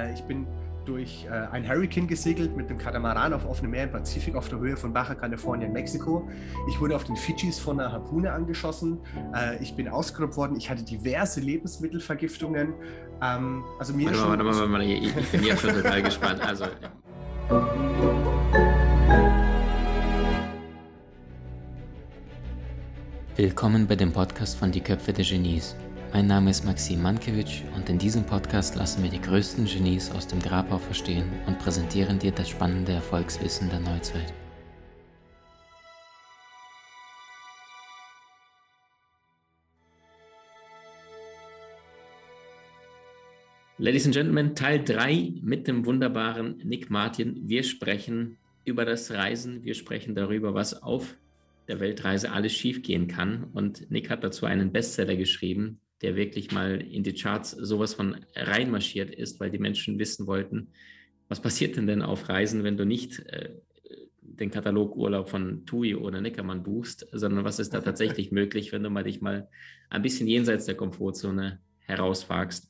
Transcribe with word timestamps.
Äh, 0.00 0.14
ich 0.14 0.22
bin 0.22 0.46
durch 0.86 1.26
äh, 1.26 1.30
ein 1.52 1.68
Hurricane 1.68 2.06
gesegelt 2.06 2.56
mit 2.56 2.70
dem 2.70 2.78
Katamaran 2.78 3.34
auf 3.34 3.46
offenem 3.46 3.72
Meer 3.72 3.84
im 3.84 3.92
Pazifik 3.92 4.34
auf 4.34 4.48
der 4.48 4.58
Höhe 4.58 4.76
von 4.76 4.92
Baja 4.92 5.14
California 5.14 5.66
in 5.66 5.72
Mexiko. 5.72 6.28
Ich 6.68 6.80
wurde 6.80 6.96
auf 6.96 7.04
den 7.04 7.16
Fidschis 7.16 7.58
von 7.58 7.78
einer 7.78 7.92
Harpune 7.92 8.32
angeschossen. 8.32 8.98
Äh, 9.34 9.62
ich 9.62 9.76
bin 9.76 9.88
ausgeraubt 9.88 10.36
worden. 10.36 10.56
Ich 10.56 10.70
hatte 10.70 10.82
diverse 10.82 11.40
Lebensmittelvergiftungen. 11.40 12.72
Ähm, 13.22 13.62
also 13.78 13.92
mir 13.92 14.06
warte, 14.06 14.28
warte, 14.28 14.44
warte, 14.44 14.72
warte, 14.72 14.84
ich, 14.84 15.16
ich 15.16 15.28
bin 15.28 15.42
jetzt 15.44 15.60
schon 15.60 15.74
total 15.74 16.02
gespannt. 16.02 16.40
Also. 16.40 16.64
Willkommen 23.36 23.86
bei 23.86 23.96
dem 23.96 24.12
Podcast 24.12 24.58
von 24.58 24.72
Die 24.72 24.80
Köpfe 24.80 25.12
der 25.12 25.24
Genies. 25.24 25.76
Mein 26.12 26.26
Name 26.26 26.50
ist 26.50 26.64
Maxim 26.64 27.02
Mankewitsch 27.02 27.62
und 27.76 27.88
in 27.88 27.96
diesem 27.96 28.24
Podcast 28.24 28.74
lassen 28.74 29.00
wir 29.04 29.10
die 29.10 29.20
größten 29.20 29.66
Genies 29.66 30.10
aus 30.10 30.26
dem 30.26 30.40
Grabau 30.40 30.78
verstehen 30.78 31.30
und 31.46 31.60
präsentieren 31.60 32.18
dir 32.18 32.32
das 32.32 32.48
spannende 32.48 32.90
Erfolgswissen 32.90 33.70
der 33.70 33.78
Neuzeit. 33.78 34.34
Ladies 43.78 44.06
and 44.06 44.14
Gentlemen, 44.14 44.56
Teil 44.56 44.82
3 44.84 45.34
mit 45.42 45.68
dem 45.68 45.86
wunderbaren 45.86 46.58
Nick 46.64 46.90
Martin. 46.90 47.48
Wir 47.48 47.62
sprechen 47.62 48.36
über 48.64 48.84
das 48.84 49.12
Reisen, 49.12 49.62
wir 49.62 49.74
sprechen 49.74 50.16
darüber, 50.16 50.54
was 50.54 50.82
auf 50.82 51.16
der 51.68 51.78
Weltreise 51.78 52.32
alles 52.32 52.52
schiefgehen 52.52 53.06
kann. 53.06 53.44
Und 53.52 53.92
Nick 53.92 54.10
hat 54.10 54.24
dazu 54.24 54.44
einen 54.44 54.72
Bestseller 54.72 55.14
geschrieben, 55.14 55.78
der 56.02 56.16
wirklich 56.16 56.50
mal 56.52 56.80
in 56.80 57.02
die 57.02 57.14
Charts 57.14 57.50
sowas 57.50 57.94
von 57.94 58.16
reinmarschiert 58.34 59.10
ist, 59.14 59.40
weil 59.40 59.50
die 59.50 59.58
Menschen 59.58 59.98
wissen 59.98 60.26
wollten, 60.26 60.68
was 61.28 61.40
passiert 61.40 61.76
denn 61.76 61.86
denn 61.86 62.02
auf 62.02 62.28
Reisen, 62.28 62.64
wenn 62.64 62.76
du 62.76 62.84
nicht 62.84 63.20
äh, 63.26 63.50
den 64.22 64.50
Katalog 64.50 64.96
Urlaub 64.96 65.28
von 65.28 65.66
TUI 65.66 65.94
oder 65.94 66.20
Neckermann 66.20 66.62
buchst, 66.62 67.06
sondern 67.12 67.44
was 67.44 67.58
ist 67.58 67.74
da 67.74 67.80
tatsächlich 67.80 68.32
möglich, 68.32 68.72
wenn 68.72 68.82
du 68.82 68.90
mal 68.90 69.04
dich 69.04 69.20
mal 69.20 69.48
ein 69.90 70.02
bisschen 70.02 70.26
jenseits 70.26 70.64
der 70.64 70.76
Komfortzone 70.76 71.60
herauswagst. 71.80 72.68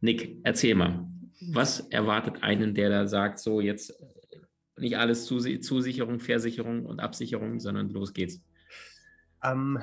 Nick, 0.00 0.38
erzähl 0.42 0.74
mal, 0.74 1.06
was 1.52 1.80
erwartet 1.80 2.42
einen, 2.42 2.74
der 2.74 2.88
da 2.88 3.06
sagt, 3.06 3.38
so 3.38 3.60
jetzt 3.60 3.90
äh, 3.90 4.80
nicht 4.80 4.96
alles 4.96 5.26
Zusicherung, 5.26 6.18
Versicherung 6.18 6.86
und 6.86 7.00
Absicherung, 7.00 7.60
sondern 7.60 7.90
los 7.90 8.14
geht's? 8.14 8.42
Ähm, 9.44 9.78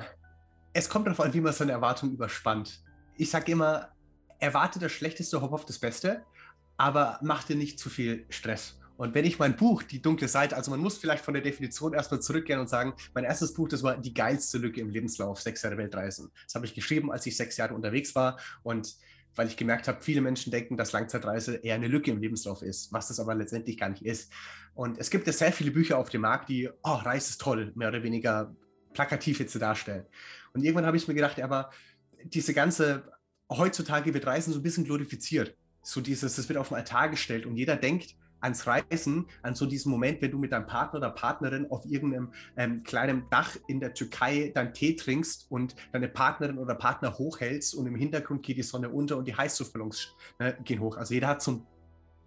es 0.72 0.88
kommt 0.88 1.06
darauf 1.06 1.20
an, 1.20 1.34
wie 1.34 1.40
man 1.40 1.52
seine 1.52 1.72
Erwartungen 1.72 2.12
überspannt. 2.12 2.82
Ich 3.16 3.30
sage 3.30 3.52
immer, 3.52 3.90
erwarte 4.38 4.78
das 4.78 4.92
Schlechteste, 4.92 5.40
hoff 5.40 5.52
auf 5.52 5.64
das 5.64 5.78
Beste, 5.78 6.24
aber 6.76 7.18
mach 7.22 7.44
dir 7.44 7.56
nicht 7.56 7.78
zu 7.78 7.90
viel 7.90 8.24
Stress. 8.30 8.78
Und 8.96 9.14
wenn 9.14 9.24
ich 9.24 9.38
mein 9.38 9.56
Buch, 9.56 9.82
Die 9.82 10.02
dunkle 10.02 10.28
Seite, 10.28 10.56
also 10.56 10.70
man 10.70 10.80
muss 10.80 10.98
vielleicht 10.98 11.24
von 11.24 11.32
der 11.32 11.42
Definition 11.42 11.94
erstmal 11.94 12.20
zurückgehen 12.20 12.60
und 12.60 12.68
sagen, 12.68 12.92
mein 13.14 13.24
erstes 13.24 13.54
Buch, 13.54 13.66
das 13.68 13.82
war 13.82 13.96
die 13.96 14.12
geilste 14.12 14.58
Lücke 14.58 14.80
im 14.80 14.90
Lebenslauf, 14.90 15.40
sechs 15.40 15.62
Jahre 15.62 15.78
Weltreisen. 15.78 16.30
Das 16.44 16.54
habe 16.54 16.66
ich 16.66 16.74
geschrieben, 16.74 17.10
als 17.10 17.24
ich 17.24 17.36
sechs 17.36 17.56
Jahre 17.56 17.74
unterwegs 17.74 18.14
war 18.14 18.38
und 18.62 18.94
weil 19.36 19.46
ich 19.46 19.56
gemerkt 19.56 19.88
habe, 19.88 20.02
viele 20.02 20.20
Menschen 20.20 20.50
denken, 20.50 20.76
dass 20.76 20.92
Langzeitreise 20.92 21.56
eher 21.56 21.76
eine 21.76 21.88
Lücke 21.88 22.10
im 22.10 22.18
Lebenslauf 22.18 22.62
ist, 22.62 22.92
was 22.92 23.08
das 23.08 23.20
aber 23.20 23.34
letztendlich 23.34 23.78
gar 23.78 23.88
nicht 23.88 24.04
ist. 24.04 24.32
Und 24.74 24.98
es 24.98 25.08
gibt 25.08 25.26
ja 25.26 25.32
sehr 25.32 25.52
viele 25.52 25.70
Bücher 25.70 25.96
auf 25.96 26.10
dem 26.10 26.22
Markt, 26.22 26.48
die, 26.48 26.68
oh, 26.82 26.94
Reise 26.94 27.30
ist 27.30 27.40
toll, 27.40 27.72
mehr 27.74 27.88
oder 27.88 28.02
weniger 28.02 28.54
plakativ 28.92 29.38
jetzt 29.40 29.60
darstellen. 29.60 30.04
Und 30.52 30.62
irgendwann 30.62 30.86
habe 30.86 30.96
ich 30.96 31.06
mir 31.08 31.14
gedacht, 31.14 31.40
aber 31.40 31.70
diese 32.24 32.54
ganze, 32.54 33.04
heutzutage 33.50 34.12
wird 34.14 34.26
Reisen 34.26 34.52
so 34.52 34.58
ein 34.58 34.62
bisschen 34.62 34.84
glorifiziert. 34.84 35.56
So 35.82 36.00
dieses, 36.00 36.36
das 36.36 36.48
wird 36.48 36.58
auf 36.58 36.68
den 36.68 36.76
Altar 36.76 37.08
gestellt 37.08 37.46
und 37.46 37.56
jeder 37.56 37.76
denkt 37.76 38.16
ans 38.40 38.66
Reisen, 38.66 39.26
an 39.42 39.54
so 39.54 39.66
diesen 39.66 39.90
Moment, 39.90 40.22
wenn 40.22 40.30
du 40.30 40.38
mit 40.38 40.52
deinem 40.52 40.66
Partner 40.66 40.98
oder 40.98 41.10
Partnerin 41.10 41.70
auf 41.70 41.84
irgendeinem 41.86 42.32
ähm, 42.56 42.82
kleinen 42.82 43.28
Dach 43.30 43.56
in 43.68 43.80
der 43.80 43.94
Türkei 43.94 44.50
deinen 44.54 44.72
Tee 44.72 44.96
trinkst 44.96 45.46
und 45.50 45.74
deine 45.92 46.08
Partnerin 46.08 46.58
oder 46.58 46.74
Partner 46.74 47.18
hochhältst 47.18 47.74
und 47.74 47.86
im 47.86 47.96
Hintergrund 47.96 48.42
geht 48.42 48.56
die 48.56 48.62
Sonne 48.62 48.88
unter 48.88 49.16
und 49.18 49.26
die 49.26 49.36
Heißluftballons 49.36 50.14
ne, 50.38 50.56
gehen 50.64 50.80
hoch. 50.80 50.96
Also 50.96 51.14
jeder 51.14 51.28
hat 51.28 51.42
so 51.42 51.52
ein 51.52 51.66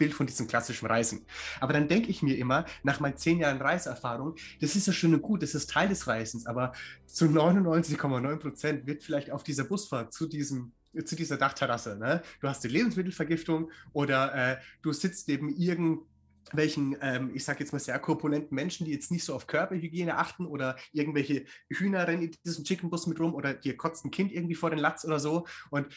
Bild 0.04 0.14
von 0.14 0.28
diesem 0.28 0.48
klassischen 0.48 0.86
Reisen. 0.88 1.26
Aber 1.62 1.72
dann 1.72 1.88
denke 1.88 2.10
ich 2.10 2.22
mir 2.22 2.38
immer, 2.38 2.66
nach 2.84 3.00
meinen 3.00 3.16
zehn 3.16 3.40
Jahren 3.40 3.62
Reiseerfahrung, 3.62 4.36
das 4.60 4.76
ist 4.76 4.86
ja 4.86 4.92
schön 4.92 5.14
und 5.14 5.22
gut, 5.22 5.44
das 5.44 5.56
ist 5.56 5.70
Teil 5.70 5.88
des 5.88 6.08
Reisens, 6.08 6.46
aber 6.46 6.74
zu 7.06 7.26
99,9 7.26 8.36
Prozent 8.36 8.86
wird 8.86 9.02
vielleicht 9.02 9.32
auf 9.32 9.44
dieser 9.44 9.64
Busfahrt 9.64 10.14
zu 10.14 10.28
diesem 10.28 10.74
zu 11.06 11.16
dieser 11.16 11.38
Dachterrasse. 11.38 11.98
Ne? 11.98 12.22
Du 12.40 12.48
hast 12.48 12.64
die 12.64 12.68
Lebensmittelvergiftung 12.68 13.72
oder 13.94 14.36
äh, 14.36 14.58
du 14.84 14.94
sitzt 14.94 15.28
neben 15.28 15.50
irgendwelchen, 15.50 16.96
ähm, 17.02 17.32
ich 17.34 17.44
sage 17.46 17.62
jetzt 17.62 17.72
mal 17.72 17.80
sehr 17.80 17.98
korpulenten 17.98 18.54
Menschen, 18.54 18.86
die 18.86 18.92
jetzt 18.92 19.10
nicht 19.10 19.24
so 19.24 19.34
auf 19.34 19.48
Körperhygiene 19.48 20.16
achten 20.16 20.46
oder 20.46 20.76
irgendwelche 20.92 21.46
Hühner 21.68 22.08
rennen 22.08 22.22
in 22.22 22.36
diesem 22.46 22.64
Chickenbus 22.64 23.08
mit 23.08 23.20
rum 23.20 23.34
oder 23.34 23.56
dir 23.56 23.76
kotzt 23.76 24.06
ein 24.06 24.12
Kind 24.12 24.32
irgendwie 24.32 24.54
vor 24.54 24.70
den 24.70 24.78
Latz 24.78 25.04
oder 25.04 25.20
so. 25.20 25.48
Und 25.72 25.88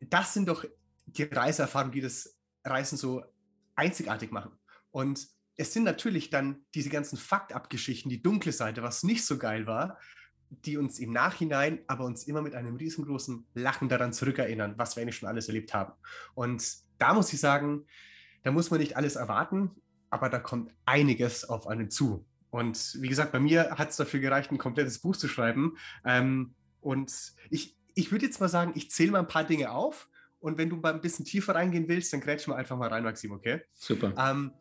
das 0.00 0.34
sind 0.34 0.48
doch 0.48 0.64
die 1.06 1.22
Reiseerfahrungen, 1.22 1.92
die 1.92 2.00
das 2.00 2.35
Reisen 2.66 2.98
so 2.98 3.24
einzigartig 3.74 4.30
machen. 4.30 4.52
Und 4.90 5.28
es 5.56 5.72
sind 5.72 5.84
natürlich 5.84 6.30
dann 6.30 6.64
diese 6.74 6.90
ganzen 6.90 7.16
Fakt-Up-Geschichten, 7.16 8.08
die 8.08 8.22
dunkle 8.22 8.52
Seite, 8.52 8.82
was 8.82 9.02
nicht 9.02 9.24
so 9.24 9.38
geil 9.38 9.66
war, 9.66 9.98
die 10.48 10.76
uns 10.76 10.98
im 10.98 11.12
Nachhinein 11.12 11.80
aber 11.86 12.04
uns 12.04 12.24
immer 12.24 12.42
mit 12.42 12.54
einem 12.54 12.76
riesengroßen 12.76 13.46
Lachen 13.54 13.88
daran 13.88 14.12
zurückerinnern, 14.12 14.74
was 14.76 14.96
wir 14.96 15.02
eigentlich 15.02 15.16
schon 15.16 15.28
alles 15.28 15.48
erlebt 15.48 15.74
haben. 15.74 15.92
Und 16.34 16.64
da 16.98 17.14
muss 17.14 17.32
ich 17.32 17.40
sagen, 17.40 17.86
da 18.42 18.52
muss 18.52 18.70
man 18.70 18.80
nicht 18.80 18.96
alles 18.96 19.16
erwarten, 19.16 19.70
aber 20.10 20.28
da 20.28 20.38
kommt 20.38 20.72
einiges 20.84 21.44
auf 21.44 21.66
einen 21.66 21.90
zu. 21.90 22.24
Und 22.50 22.96
wie 23.00 23.08
gesagt, 23.08 23.32
bei 23.32 23.40
mir 23.40 23.70
hat 23.76 23.90
es 23.90 23.96
dafür 23.96 24.20
gereicht, 24.20 24.52
ein 24.52 24.58
komplettes 24.58 25.00
Buch 25.00 25.16
zu 25.16 25.28
schreiben. 25.28 25.76
Ähm, 26.04 26.54
und 26.80 27.12
ich, 27.50 27.76
ich 27.94 28.12
würde 28.12 28.24
jetzt 28.24 28.40
mal 28.40 28.48
sagen, 28.48 28.72
ich 28.76 28.90
zähle 28.90 29.10
mal 29.10 29.18
ein 29.18 29.26
paar 29.26 29.44
Dinge 29.44 29.72
auf 29.72 30.08
und 30.40 30.58
wenn 30.58 30.70
du 30.70 30.76
mal 30.76 30.94
ein 30.94 31.00
bisschen 31.00 31.24
tiefer 31.24 31.54
reingehen 31.54 31.88
willst, 31.88 32.12
dann 32.12 32.20
grätsch 32.20 32.46
mal 32.46 32.56
einfach 32.56 32.76
mal 32.76 32.88
rein, 32.88 33.04
Maxim, 33.04 33.32
okay? 33.32 33.62
Super. 33.74 34.12
Ähm, 34.18 34.52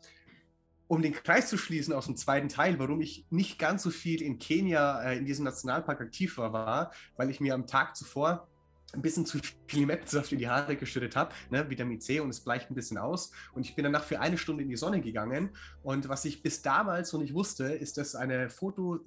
um 0.88 1.02
den 1.02 1.14
Kreis 1.14 1.50
zu 1.50 1.58
schließen 1.58 1.94
aus 1.94 2.06
dem 2.06 2.16
zweiten 2.16 2.50
Teil, 2.50 2.78
warum 2.80 3.02
ich 3.02 3.26
nicht 3.30 3.58
ganz 3.58 3.84
so 3.84 3.90
viel 3.90 4.22
in 4.22 4.38
Kenia 4.38 5.02
äh, 5.02 5.18
in 5.18 5.26
diesem 5.26 5.46
Nationalpark 5.46 6.02
aktiv 6.02 6.38
war, 6.38 6.54
war, 6.54 6.92
weil 7.18 7.30
ich 7.30 7.40
mir 7.40 7.54
am 7.54 7.68
Tag 7.68 7.96
zuvor 7.96 8.48
ein 8.96 9.02
bisschen 9.02 9.26
zu 9.26 9.40
viel 9.40 9.80
Limettensaft 9.80 10.32
in 10.32 10.40
die 10.40 10.48
Haare 10.48 10.76
geschüttet 10.76 11.16
habe, 11.16 11.34
ne, 11.50 11.70
Vitamin 11.70 12.00
C 12.02 12.20
und 12.20 12.30
es 12.30 12.40
bleicht 12.40 12.70
ein 12.70 12.76
bisschen 12.76 12.98
aus. 12.98 13.32
Und 13.54 13.66
ich 13.66 13.76
bin 13.76 13.84
danach 13.84 14.04
für 14.04 14.20
eine 14.20 14.38
Stunde 14.38 14.64
in 14.64 14.70
die 14.70 14.76
Sonne 14.76 15.02
gegangen. 15.02 15.50
Und 15.84 16.10
was 16.10 16.26
ich 16.26 16.42
bis 16.42 16.62
damals 16.62 17.14
noch 17.14 17.20
nicht 17.20 17.34
wusste, 17.34 17.66
ist, 17.66 17.98
dass 17.98 18.16
eine 18.16 18.50
Foto, 18.50 19.00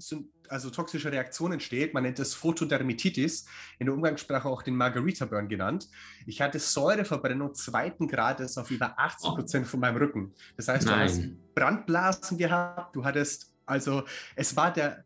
also 0.49 0.71
toxische 0.71 1.11
Reaktion 1.13 1.53
entsteht. 1.53 1.95
Man 1.95 2.03
nennt 2.03 2.19
es 2.19 2.35
Photodermatitis, 2.35 3.47
in 3.79 3.87
der 3.87 3.95
Umgangssprache 3.95 4.49
auch 4.49 4.63
den 4.63 4.77
Margarita 4.77 5.27
Burn 5.27 5.49
genannt. 5.49 5.89
Ich 6.27 6.41
hatte 6.41 6.59
Säureverbrennung 6.59 7.55
zweiten 7.55 8.09
Grades 8.09 8.59
auf 8.59 8.71
über 8.71 8.99
80 8.99 9.31
Prozent 9.31 9.67
von 9.67 9.81
meinem 9.81 9.97
Rücken. 9.97 10.35
Das 10.57 10.69
heißt, 10.69 10.87
Nein. 10.87 10.99
du 10.99 11.05
hast 11.05 11.55
Brandblasen 11.55 12.39
gehabt, 12.39 12.95
du 12.95 13.05
hattest, 13.05 13.55
also 13.67 14.05
es 14.37 14.57
war 14.57 14.73
der 14.73 15.05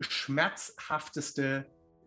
schmerzhafteste 0.00 1.66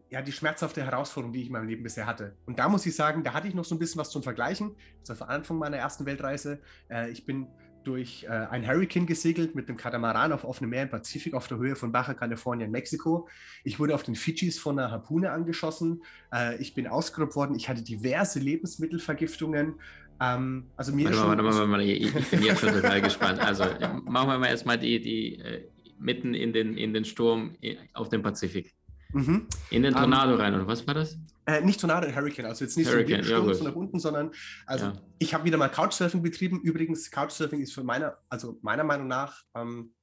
ja, 0.09 0.21
die 0.21 0.31
schmerzhafte 0.31 0.83
Herausforderung, 0.83 1.33
die 1.33 1.41
ich 1.41 1.47
in 1.47 1.53
meinem 1.53 1.67
Leben 1.67 1.83
bisher 1.83 2.05
hatte. 2.05 2.35
Und 2.45 2.59
da 2.59 2.69
muss 2.69 2.85
ich 2.85 2.95
sagen, 2.95 3.23
da 3.23 3.33
hatte 3.33 3.47
ich 3.47 3.53
noch 3.53 3.65
so 3.65 3.75
ein 3.75 3.79
bisschen 3.79 3.99
was 3.99 4.09
zum 4.09 4.23
Vergleichen. 4.23 4.75
Das 5.05 5.19
war 5.19 5.29
Anfang 5.29 5.57
meiner 5.57 5.77
ersten 5.77 6.05
Weltreise. 6.05 6.61
Äh, 6.89 7.11
ich 7.11 7.25
bin 7.25 7.47
durch 7.83 8.25
äh, 8.25 8.27
ein 8.27 8.67
Hurricane 8.67 9.05
gesegelt 9.05 9.55
mit 9.55 9.69
dem 9.69 9.77
Katamaran 9.77 10.33
auf 10.33 10.43
offenem 10.43 10.71
Meer 10.71 10.83
im 10.83 10.89
Pazifik 10.89 11.33
auf 11.33 11.47
der 11.47 11.57
Höhe 11.57 11.75
von 11.75 11.91
Baja 11.91 12.13
California 12.13 12.65
in 12.65 12.71
Mexiko. 12.71 13.27
Ich 13.63 13.79
wurde 13.79 13.95
auf 13.95 14.03
den 14.03 14.15
Fidschis 14.15 14.59
von 14.59 14.77
einer 14.77 14.91
Harpune 14.91 15.31
angeschossen. 15.31 16.03
Äh, 16.33 16.61
ich 16.61 16.73
bin 16.73 16.87
ausgeraubt 16.87 17.35
worden. 17.35 17.55
Ich 17.55 17.69
hatte 17.69 17.83
diverse 17.83 18.39
Lebensmittelvergiftungen. 18.39 19.75
Ähm, 20.19 20.67
also 20.75 20.93
mir 20.93 21.05
warte, 21.05 21.17
mal, 21.17 21.27
warte, 21.29 21.43
mal, 21.43 21.53
warte 21.53 21.67
mal, 21.67 21.81
ich, 21.81 22.15
ich 22.15 22.29
bin 22.29 22.43
jetzt 22.43 22.61
schon 22.61 22.73
total 22.73 23.01
gespannt. 23.01 23.39
Also 23.39 23.63
machen 24.05 24.29
wir 24.29 24.37
mal 24.37 24.47
erstmal 24.47 24.77
die, 24.77 25.01
die 25.01 25.39
äh, 25.39 25.67
mitten 25.99 26.33
in 26.33 26.53
den, 26.53 26.77
in 26.77 26.93
den 26.93 27.05
Sturm 27.05 27.55
äh, 27.61 27.77
auf 27.93 28.09
dem 28.09 28.21
Pazifik. 28.21 28.76
Mhm. 29.13 29.47
In 29.69 29.83
den 29.83 29.93
Tornado 29.93 30.33
um, 30.33 30.35
ähm, 30.35 30.41
rein, 30.41 30.55
oder 30.55 30.67
was 30.67 30.85
war 30.85 30.93
das? 30.93 31.17
Äh, 31.45 31.61
nicht 31.61 31.79
Tornado, 31.79 32.07
Hurricane, 32.13 32.45
also 32.45 32.65
jetzt 32.65 32.75
nicht 32.75 32.89
Hurricane, 32.89 33.23
so 33.23 33.35
ein 33.35 33.47
ja, 33.47 33.53
von 33.53 33.67
nach 33.67 33.75
unten, 33.75 33.99
sondern 33.99 34.31
also 34.65 34.87
ja. 34.87 35.01
ich 35.17 35.33
habe 35.33 35.45
wieder 35.45 35.57
mal 35.57 35.69
Couchsurfing 35.69 36.21
betrieben. 36.21 36.59
Übrigens, 36.61 37.09
Couchsurfing 37.09 37.61
ist 37.61 37.73
für 37.73 37.83
meine, 37.83 38.17
also 38.29 38.59
meiner 38.61 38.83
Meinung 38.83 39.07
nach 39.07 39.43
ähm, 39.55 39.93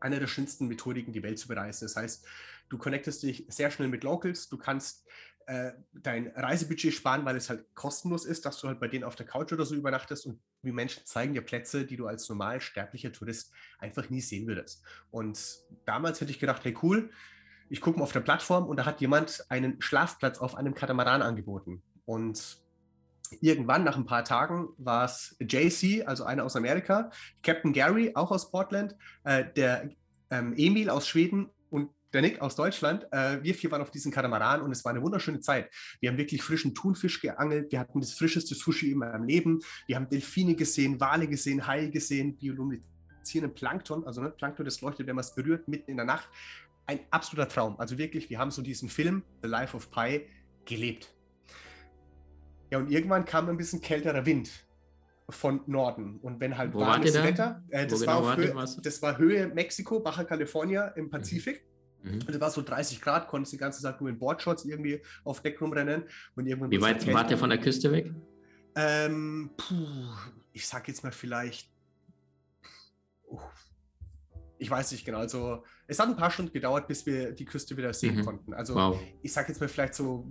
eine 0.00 0.20
der 0.20 0.26
schönsten 0.28 0.68
Methodiken, 0.68 1.12
die 1.12 1.22
Welt 1.22 1.38
zu 1.38 1.48
bereisen. 1.48 1.84
Das 1.86 1.96
heißt, 1.96 2.26
du 2.68 2.78
connectest 2.78 3.22
dich 3.22 3.46
sehr 3.48 3.70
schnell 3.70 3.88
mit 3.88 4.04
Locals, 4.04 4.48
du 4.48 4.56
kannst 4.56 5.06
äh, 5.46 5.72
dein 5.92 6.28
Reisebudget 6.28 6.94
sparen, 6.94 7.24
weil 7.24 7.36
es 7.36 7.50
halt 7.50 7.74
kostenlos 7.74 8.24
ist, 8.24 8.46
dass 8.46 8.60
du 8.60 8.68
halt 8.68 8.78
bei 8.78 8.88
denen 8.88 9.04
auf 9.04 9.16
der 9.16 9.26
Couch 9.26 9.52
oder 9.52 9.64
so 9.64 9.74
übernachtest 9.74 10.26
und 10.26 10.40
die 10.62 10.72
Menschen 10.72 11.04
zeigen 11.04 11.34
dir 11.34 11.42
Plätze, 11.42 11.84
die 11.84 11.96
du 11.96 12.06
als 12.06 12.28
normal 12.28 12.60
sterblicher 12.60 13.12
Tourist 13.12 13.52
einfach 13.78 14.08
nie 14.10 14.20
sehen 14.20 14.46
würdest. 14.46 14.84
Und 15.10 15.40
damals 15.84 16.20
hätte 16.20 16.30
ich 16.30 16.38
gedacht, 16.38 16.64
hey 16.64 16.76
cool, 16.82 17.10
ich 17.72 17.80
gucke 17.80 17.98
mal 17.98 18.04
auf 18.04 18.12
der 18.12 18.20
Plattform 18.20 18.66
und 18.66 18.76
da 18.76 18.84
hat 18.84 19.00
jemand 19.00 19.46
einen 19.48 19.80
Schlafplatz 19.80 20.38
auf 20.38 20.56
einem 20.56 20.74
Katamaran 20.74 21.22
angeboten. 21.22 21.82
Und 22.04 22.58
irgendwann 23.40 23.82
nach 23.82 23.96
ein 23.96 24.04
paar 24.04 24.24
Tagen 24.24 24.68
war 24.76 25.06
es 25.06 25.34
JC, 25.40 26.06
also 26.06 26.24
einer 26.24 26.44
aus 26.44 26.54
Amerika, 26.54 27.10
Captain 27.42 27.72
Gary, 27.72 28.12
auch 28.14 28.30
aus 28.30 28.50
Portland, 28.50 28.94
äh, 29.24 29.46
der 29.56 29.88
ähm, 30.28 30.52
Emil 30.54 30.90
aus 30.90 31.08
Schweden 31.08 31.48
und 31.70 31.88
der 32.12 32.20
Nick 32.20 32.42
aus 32.42 32.56
Deutschland. 32.56 33.06
Äh, 33.10 33.42
wir 33.42 33.54
vier 33.54 33.70
waren 33.70 33.80
auf 33.80 33.90
diesem 33.90 34.12
Katamaran 34.12 34.60
und 34.60 34.70
es 34.70 34.84
war 34.84 34.92
eine 34.92 35.00
wunderschöne 35.00 35.40
Zeit. 35.40 35.70
Wir 36.00 36.10
haben 36.10 36.18
wirklich 36.18 36.42
frischen 36.42 36.74
Thunfisch 36.74 37.22
geangelt. 37.22 37.72
Wir 37.72 37.80
hatten 37.80 38.02
das 38.02 38.12
frischeste 38.12 38.54
Sushi 38.54 38.90
in 38.90 38.98
meinem 38.98 39.24
Leben. 39.24 39.60
Wir 39.86 39.96
haben 39.96 40.10
Delfine 40.10 40.56
gesehen, 40.56 41.00
Wale 41.00 41.26
gesehen, 41.26 41.66
Haie 41.66 41.88
gesehen, 41.88 42.36
biolumizierenden 42.36 43.54
Plankton, 43.54 44.06
also 44.06 44.20
ne, 44.20 44.28
Plankton, 44.28 44.66
das 44.66 44.82
leuchtet, 44.82 45.06
wenn 45.06 45.16
man 45.16 45.24
es 45.24 45.34
berührt, 45.34 45.68
mitten 45.68 45.90
in 45.90 45.96
der 45.96 46.04
Nacht. 46.04 46.28
Ein 46.86 47.00
absoluter 47.10 47.48
Traum. 47.48 47.78
Also 47.78 47.98
wirklich, 47.98 48.28
wir 48.30 48.38
haben 48.38 48.50
so 48.50 48.62
diesen 48.62 48.88
Film, 48.88 49.22
The 49.42 49.48
Life 49.48 49.76
of 49.76 49.90
Pi, 49.90 50.26
gelebt. 50.64 51.14
Ja, 52.70 52.78
und 52.78 52.90
irgendwann 52.90 53.24
kam 53.24 53.48
ein 53.48 53.56
bisschen 53.56 53.80
kälterer 53.80 54.24
Wind 54.24 54.50
von 55.28 55.60
Norden. 55.66 56.18
Und 56.20 56.40
wenn 56.40 56.56
halt 56.56 56.74
Wo 56.74 56.80
warmes? 56.80 57.14
Wetter, 57.14 57.62
äh, 57.70 57.86
das, 57.86 58.06
war 58.06 58.20
genau 58.20 58.42
ihr? 58.42 58.54
Höhe, 58.54 58.66
das 58.82 59.02
war 59.02 59.18
Höhe 59.18 59.46
Mexiko, 59.48 60.00
Baja 60.00 60.24
California 60.24 60.88
im 60.88 61.10
Pazifik. 61.10 61.64
Mhm. 62.02 62.14
Und 62.14 62.30
es 62.30 62.40
war 62.40 62.50
so 62.50 62.62
30 62.62 63.00
Grad, 63.00 63.28
konntest 63.28 63.52
die 63.52 63.58
ganze 63.58 63.80
Zeit 63.82 64.00
nur 64.00 64.10
in 64.10 64.18
Boardshorts 64.18 64.64
irgendwie 64.64 65.00
auf 65.24 65.40
Deck 65.42 65.60
rumrennen. 65.60 66.04
Und 66.34 66.46
irgendwann 66.46 66.70
Wie 66.70 66.80
weit 66.80 67.06
wart 67.12 67.30
ihr 67.30 67.38
von 67.38 67.50
der 67.50 67.58
Küste 67.58 67.92
weg? 67.92 68.12
Ähm, 68.74 69.50
puh, 69.56 69.74
ich 70.52 70.66
sag 70.66 70.88
jetzt 70.88 71.02
mal 71.04 71.12
vielleicht. 71.12 71.70
Uh, 73.28 73.38
ich 74.62 74.70
weiß 74.70 74.92
nicht 74.92 75.04
genau. 75.04 75.18
Also, 75.18 75.64
es 75.86 75.98
hat 75.98 76.08
ein 76.08 76.16
paar 76.16 76.30
Stunden 76.30 76.52
gedauert, 76.52 76.86
bis 76.88 77.04
wir 77.04 77.32
die 77.32 77.44
Küste 77.44 77.76
wieder 77.76 77.92
sehen 77.92 78.16
Mhm. 78.16 78.24
konnten. 78.24 78.54
Also, 78.54 78.74
Wow. 78.74 78.98
ich 79.22 79.32
sag 79.32 79.48
jetzt 79.48 79.60
mal 79.60 79.68
vielleicht 79.68 79.94
so 79.94 80.26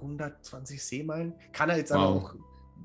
120 0.00 0.82
Seemeilen. 0.82 1.34
Kann 1.52 1.70
er 1.70 1.76
jetzt 1.78 1.92
aber 1.92 2.14
Wow. 2.14 2.22
auch. 2.24 2.34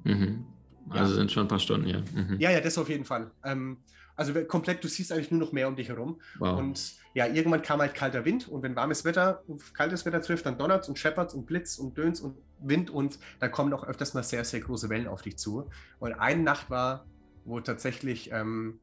Mhm. 0.04 0.46
Also 0.90 1.16
sind 1.16 1.32
schon 1.32 1.46
ein 1.46 1.48
paar 1.48 1.60
Stunden, 1.60 1.88
ja. 1.88 2.00
Mhm. 2.14 2.38
Ja, 2.40 2.52
ja, 2.52 2.62
das 2.62 2.78
auf 2.78 2.90
jeden 2.90 3.06
Fall. 3.06 3.32
Ähm, 3.44 3.78
also 4.16 4.34
komplett, 4.46 4.84
du 4.84 4.88
siehst 4.88 5.12
eigentlich 5.12 5.32
nur 5.32 5.40
noch 5.42 5.52
mehr 5.52 5.68
um 5.68 5.76
dich 5.76 5.90
herum. 5.90 6.22
Wow. 6.40 6.60
Und 6.60 6.94
ja, 7.16 7.26
irgendwann 7.28 7.62
kam 7.64 7.80
halt 7.80 7.96
kalter 7.96 8.24
Wind 8.24 8.48
und 8.48 8.62
wenn 8.62 8.76
warmes 8.76 9.04
Wetter 9.04 9.44
auf 9.48 9.74
kaltes 9.74 10.06
Wetter 10.06 10.22
trifft, 10.22 10.46
dann 10.46 10.58
donnert 10.58 10.88
und 10.88 11.00
scheppert 11.00 11.34
und 11.34 11.46
blitzt 11.48 11.80
und 11.80 11.98
döns 11.98 12.22
und 12.22 12.38
Wind 12.60 12.90
und 12.92 13.20
dann 13.40 13.52
kommen 13.52 13.74
auch 13.74 13.84
öfters 13.84 14.14
mal 14.14 14.24
sehr, 14.24 14.46
sehr 14.46 14.60
große 14.60 14.90
Wellen 14.90 15.08
auf 15.08 15.22
dich 15.24 15.38
zu. 15.38 15.70
Und 16.00 16.14
eine 16.14 16.44
Nacht 16.44 16.70
war, 16.70 17.06
wo 17.46 17.60
tatsächlich, 17.60 18.32
ähm, 18.32 18.80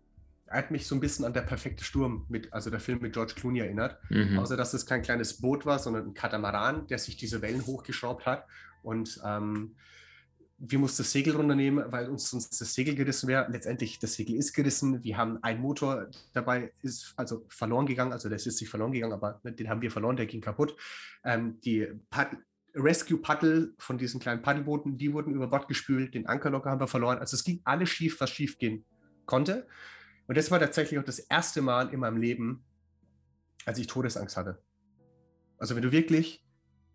hat 0.52 0.70
mich 0.70 0.87
so 0.87 0.94
ein 0.94 1.00
bisschen 1.00 1.25
an 1.25 1.32
der 1.32 1.43
perfekte 1.43 1.84
Sturm 1.84 2.26
mit, 2.28 2.52
also 2.52 2.70
der 2.70 2.81
Film 2.81 3.00
mit 3.00 3.12
George 3.12 3.34
Clooney 3.34 3.60
erinnert. 3.60 3.99
Mhm. 4.10 4.38
Außer 4.38 4.56
dass 4.56 4.75
es 4.75 4.87
kein 4.87 5.02
kleines 5.02 5.40
Boot 5.40 5.66
war, 5.66 5.78
sondern 5.78 6.08
ein 6.08 6.14
Katamaran, 6.14 6.87
der 6.87 6.99
sich 6.99 7.16
diese 7.16 7.43
Wellen 7.43 7.66
hochgeschraubt 7.66 8.26
hat. 8.26 8.46
Und 8.82 9.20
ähm, 9.25 9.75
wir 10.64 10.78
mussten 10.78 11.02
das 11.02 11.10
Segel 11.10 11.34
runternehmen, 11.34 11.90
weil 11.90 12.08
uns 12.08 12.31
sonst 12.31 12.60
das 12.60 12.72
Segel 12.72 12.94
gerissen 12.94 13.26
wäre. 13.26 13.50
Letztendlich, 13.50 13.99
das 13.99 14.14
Segel 14.14 14.37
ist 14.37 14.52
gerissen. 14.52 15.02
Wir 15.02 15.16
haben 15.16 15.43
einen 15.43 15.60
Motor 15.60 16.08
dabei, 16.32 16.72
ist 16.82 17.14
also 17.16 17.44
verloren 17.49 17.87
gegangen. 17.87 18.12
Also, 18.12 18.28
das 18.28 18.46
ist 18.46 18.60
nicht 18.60 18.70
verloren 18.70 18.93
gegangen, 18.93 19.12
aber 19.12 19.40
ne, 19.43 19.52
den 19.52 19.69
haben 19.69 19.82
wir 19.82 19.90
verloren, 19.90 20.16
der 20.16 20.26
ging 20.26 20.40
kaputt. 20.40 20.76
Ähm, 21.25 21.60
die 21.62 21.88
Pad 22.10 22.37
Rescue-Paddel 22.75 23.75
von 23.78 23.99
diesen 23.99 24.20
kleinen 24.20 24.40
Paddelbooten, 24.40 24.96
die 24.96 25.12
wurden 25.12 25.34
über 25.34 25.49
Bord 25.49 25.66
gespült. 25.66 26.14
Den 26.14 26.26
Ankerlocker 26.26 26.70
haben 26.70 26.81
wir 26.81 26.87
verloren. 26.87 27.19
Also, 27.19 27.34
es 27.34 27.43
ging 27.43 27.60
alles 27.64 27.90
schief, 27.90 28.20
was 28.20 28.31
schief 28.31 28.56
gehen 28.58 28.84
konnte. 29.26 29.66
Und 30.26 30.36
das 30.36 30.50
war 30.50 30.60
tatsächlich 30.60 30.98
auch 30.98 31.04
das 31.04 31.19
erste 31.19 31.62
Mal 31.62 31.92
in 31.92 32.00
meinem 32.00 32.16
Leben, 32.16 32.64
als 33.64 33.78
ich 33.78 33.86
Todesangst 33.86 34.36
hatte. 34.36 34.62
Also 35.58 35.74
wenn 35.76 35.82
du 35.82 35.92
wirklich 35.92 36.44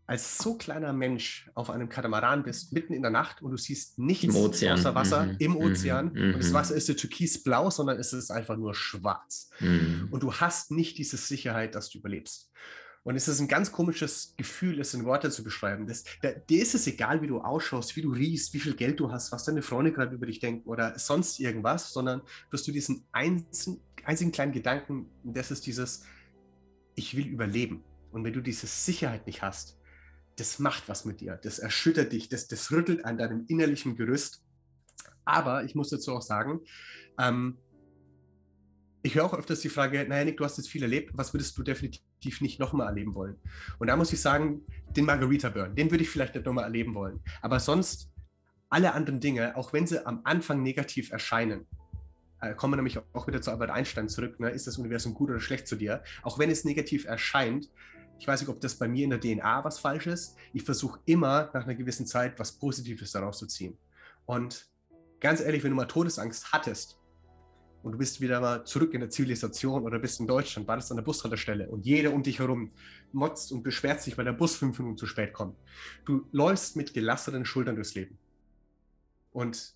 als 0.09 0.37
so 0.37 0.55
kleiner 0.57 0.93
Mensch 0.93 1.49
auf 1.53 1.69
einem 1.69 1.89
Katamaran 1.89 2.43
bist, 2.43 2.71
mitten 2.71 2.93
in 2.93 3.01
der 3.01 3.11
Nacht 3.11 3.41
und 3.41 3.51
du 3.51 3.57
siehst 3.57 3.99
nichts 3.99 4.23
Im 4.23 4.35
Ozean. 4.37 4.79
außer 4.79 4.95
Wasser 4.95 5.25
Mhm. 5.25 5.35
im 5.39 5.51
Mhm. 5.51 5.57
Ozean 5.57 6.13
Mhm. 6.13 6.33
und 6.35 6.39
das 6.43 6.53
Wasser 6.53 6.75
ist 6.75 6.87
nicht 6.87 6.99
türkisblau, 6.99 7.69
sondern 7.69 7.99
es 7.99 8.13
ist 8.13 8.31
einfach 8.31 8.55
nur 8.55 8.73
schwarz. 8.73 9.49
Mhm. 9.59 10.07
Und 10.09 10.23
du 10.23 10.33
hast 10.33 10.71
nicht 10.71 10.97
diese 10.97 11.17
Sicherheit, 11.17 11.75
dass 11.75 11.89
du 11.89 11.97
überlebst. 11.99 12.49
Und 13.07 13.15
es 13.15 13.29
ist 13.29 13.39
ein 13.39 13.47
ganz 13.47 13.71
komisches 13.71 14.33
Gefühl, 14.35 14.81
es 14.81 14.93
in 14.93 15.05
Worte 15.05 15.31
zu 15.31 15.41
beschreiben. 15.41 15.87
Das, 15.87 16.03
da, 16.21 16.31
dir 16.31 16.61
ist 16.61 16.75
es 16.75 16.87
egal, 16.87 17.21
wie 17.21 17.27
du 17.27 17.39
ausschaust, 17.39 17.95
wie 17.95 18.01
du 18.01 18.11
riechst, 18.11 18.53
wie 18.53 18.59
viel 18.59 18.75
Geld 18.75 18.99
du 18.99 19.09
hast, 19.09 19.31
was 19.31 19.45
deine 19.45 19.61
Freunde 19.61 19.93
gerade 19.93 20.13
über 20.13 20.25
dich 20.25 20.39
denken 20.39 20.67
oder 20.67 20.99
sonst 20.99 21.39
irgendwas, 21.39 21.93
sondern 21.93 22.21
dass 22.51 22.63
du 22.63 22.73
diesen 22.73 23.05
einzigen, 23.13 23.79
einzigen 24.03 24.33
kleinen 24.33 24.51
Gedanken, 24.51 25.09
das 25.23 25.51
ist 25.51 25.65
dieses, 25.65 26.03
ich 26.95 27.15
will 27.15 27.27
überleben. 27.27 27.81
Und 28.11 28.25
wenn 28.25 28.33
du 28.33 28.41
diese 28.41 28.67
Sicherheit 28.67 29.25
nicht 29.25 29.41
hast, 29.41 29.79
das 30.35 30.59
macht 30.59 30.89
was 30.89 31.05
mit 31.05 31.21
dir, 31.21 31.39
das 31.41 31.59
erschüttert 31.59 32.11
dich, 32.11 32.27
das, 32.27 32.49
das 32.49 32.73
rüttelt 32.73 33.05
an 33.05 33.17
deinem 33.17 33.45
innerlichen 33.47 33.95
Gerüst. 33.95 34.43
Aber 35.23 35.63
ich 35.63 35.75
muss 35.75 35.91
dazu 35.91 36.11
auch 36.11 36.21
sagen, 36.21 36.59
ähm, 37.17 37.57
ich 39.01 39.15
höre 39.15 39.23
auch 39.23 39.33
öfters 39.33 39.61
die 39.61 39.69
Frage, 39.69 40.05
naja, 40.09 40.25
Nick, 40.25 40.35
du 40.35 40.43
hast 40.43 40.57
jetzt 40.57 40.67
viel 40.67 40.83
erlebt, 40.83 41.11
was 41.13 41.33
würdest 41.33 41.57
du 41.57 41.63
definitiv 41.63 42.01
nicht 42.41 42.59
nochmal 42.59 42.87
erleben 42.87 43.15
wollen? 43.15 43.35
Und 43.79 43.87
da 43.87 43.95
muss 43.95 44.13
ich 44.13 44.21
sagen, 44.21 44.61
den 44.89 45.05
Margarita 45.05 45.49
Burn, 45.49 45.75
den 45.75 45.91
würde 45.91 46.03
ich 46.03 46.09
vielleicht 46.09 46.35
nicht 46.35 46.45
nochmal 46.45 46.65
erleben 46.65 46.93
wollen. 46.95 47.19
Aber 47.41 47.59
sonst 47.59 48.11
alle 48.69 48.93
anderen 48.93 49.19
Dinge, 49.19 49.55
auch 49.55 49.73
wenn 49.73 49.87
sie 49.87 50.05
am 50.05 50.21
Anfang 50.23 50.61
negativ 50.61 51.11
erscheinen, 51.11 51.65
äh, 52.41 52.53
kommen 52.53 52.73
wir 52.73 52.77
nämlich 52.77 52.99
auch 53.13 53.27
wieder 53.27 53.41
zu 53.41 53.51
Albert 53.51 53.71
Einstein 53.71 54.09
zurück, 54.09 54.39
ne? 54.39 54.49
ist 54.49 54.67
das 54.67 54.77
Universum 54.77 55.13
gut 55.13 55.29
oder 55.29 55.39
schlecht 55.39 55.67
zu 55.67 55.75
dir? 55.75 56.03
Auch 56.23 56.37
wenn 56.37 56.49
es 56.49 56.65
negativ 56.65 57.05
erscheint, 57.05 57.69
ich 58.19 58.27
weiß 58.27 58.41
nicht, 58.41 58.49
ob 58.49 58.61
das 58.61 58.75
bei 58.75 58.87
mir 58.87 59.03
in 59.03 59.11
der 59.11 59.19
DNA 59.19 59.63
was 59.63 59.79
falsch 59.79 60.07
ist, 60.07 60.35
ich 60.53 60.63
versuche 60.63 60.99
immer 61.05 61.49
nach 61.53 61.63
einer 61.63 61.75
gewissen 61.75 62.05
Zeit 62.05 62.39
was 62.39 62.51
Positives 62.51 63.11
daraus 63.11 63.37
zu 63.37 63.47
ziehen. 63.47 63.77
Und 64.25 64.67
ganz 65.19 65.39
ehrlich, 65.39 65.63
wenn 65.63 65.71
du 65.71 65.77
mal 65.77 65.85
Todesangst 65.85 66.51
hattest, 66.51 66.99
und 67.87 67.93
du 67.93 67.99
bist 67.99 68.19
wieder 68.19 68.41
mal 68.41 68.65
zurück 68.65 68.93
in 68.93 68.99
der 68.99 69.09
Zivilisation 69.09 69.83
oder 69.83 69.97
bist 69.97 70.19
in 70.19 70.27
Deutschland, 70.27 70.67
wartest 70.67 70.91
an 70.91 70.97
der 70.97 71.05
Bushaltestelle 71.05 71.69
und 71.69 71.85
jeder 71.85 72.11
um 72.11 72.21
dich 72.21 72.39
herum 72.39 72.71
motzt 73.13 73.53
und 73.53 73.63
beschwert 73.63 74.01
sich, 74.01 74.17
weil 74.17 74.25
der 74.25 74.33
Bus 74.33 74.57
fünf 74.57 74.77
Minuten 74.77 74.97
zu 74.97 75.05
spät 75.05 75.31
kommt. 75.31 75.55
Du 76.03 76.27
läufst 76.33 76.75
mit 76.75 76.93
gelassenen 76.93 77.45
Schultern 77.45 77.75
durchs 77.75 77.95
Leben. 77.95 78.17
Und 79.31 79.73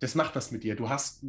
das 0.00 0.16
macht 0.16 0.34
was 0.34 0.50
mit 0.50 0.64
dir. 0.64 0.74
Du 0.74 0.88
hast, 0.88 1.24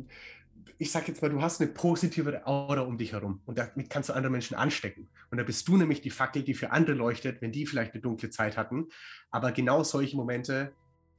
ich 0.79 0.91
sag 0.91 1.07
jetzt 1.07 1.21
mal, 1.21 1.29
du 1.29 1.43
hast 1.43 1.61
eine 1.61 1.69
positive 1.69 2.47
Aura 2.47 2.81
um 2.81 2.97
dich 2.97 3.11
herum 3.11 3.41
und 3.45 3.59
damit 3.59 3.91
kannst 3.91 4.09
du 4.09 4.13
andere 4.13 4.31
Menschen 4.31 4.57
anstecken. 4.57 5.07
Und 5.29 5.37
da 5.37 5.43
bist 5.43 5.67
du 5.67 5.77
nämlich 5.77 6.01
die 6.01 6.09
Fackel, 6.09 6.41
die 6.41 6.55
für 6.55 6.71
andere 6.71 6.95
leuchtet, 6.95 7.39
wenn 7.43 7.51
die 7.51 7.67
vielleicht 7.67 7.93
eine 7.93 8.01
dunkle 8.01 8.31
Zeit 8.31 8.57
hatten. 8.57 8.87
Aber 9.29 9.51
genau 9.51 9.83
solche 9.83 10.15
Momente 10.15 10.73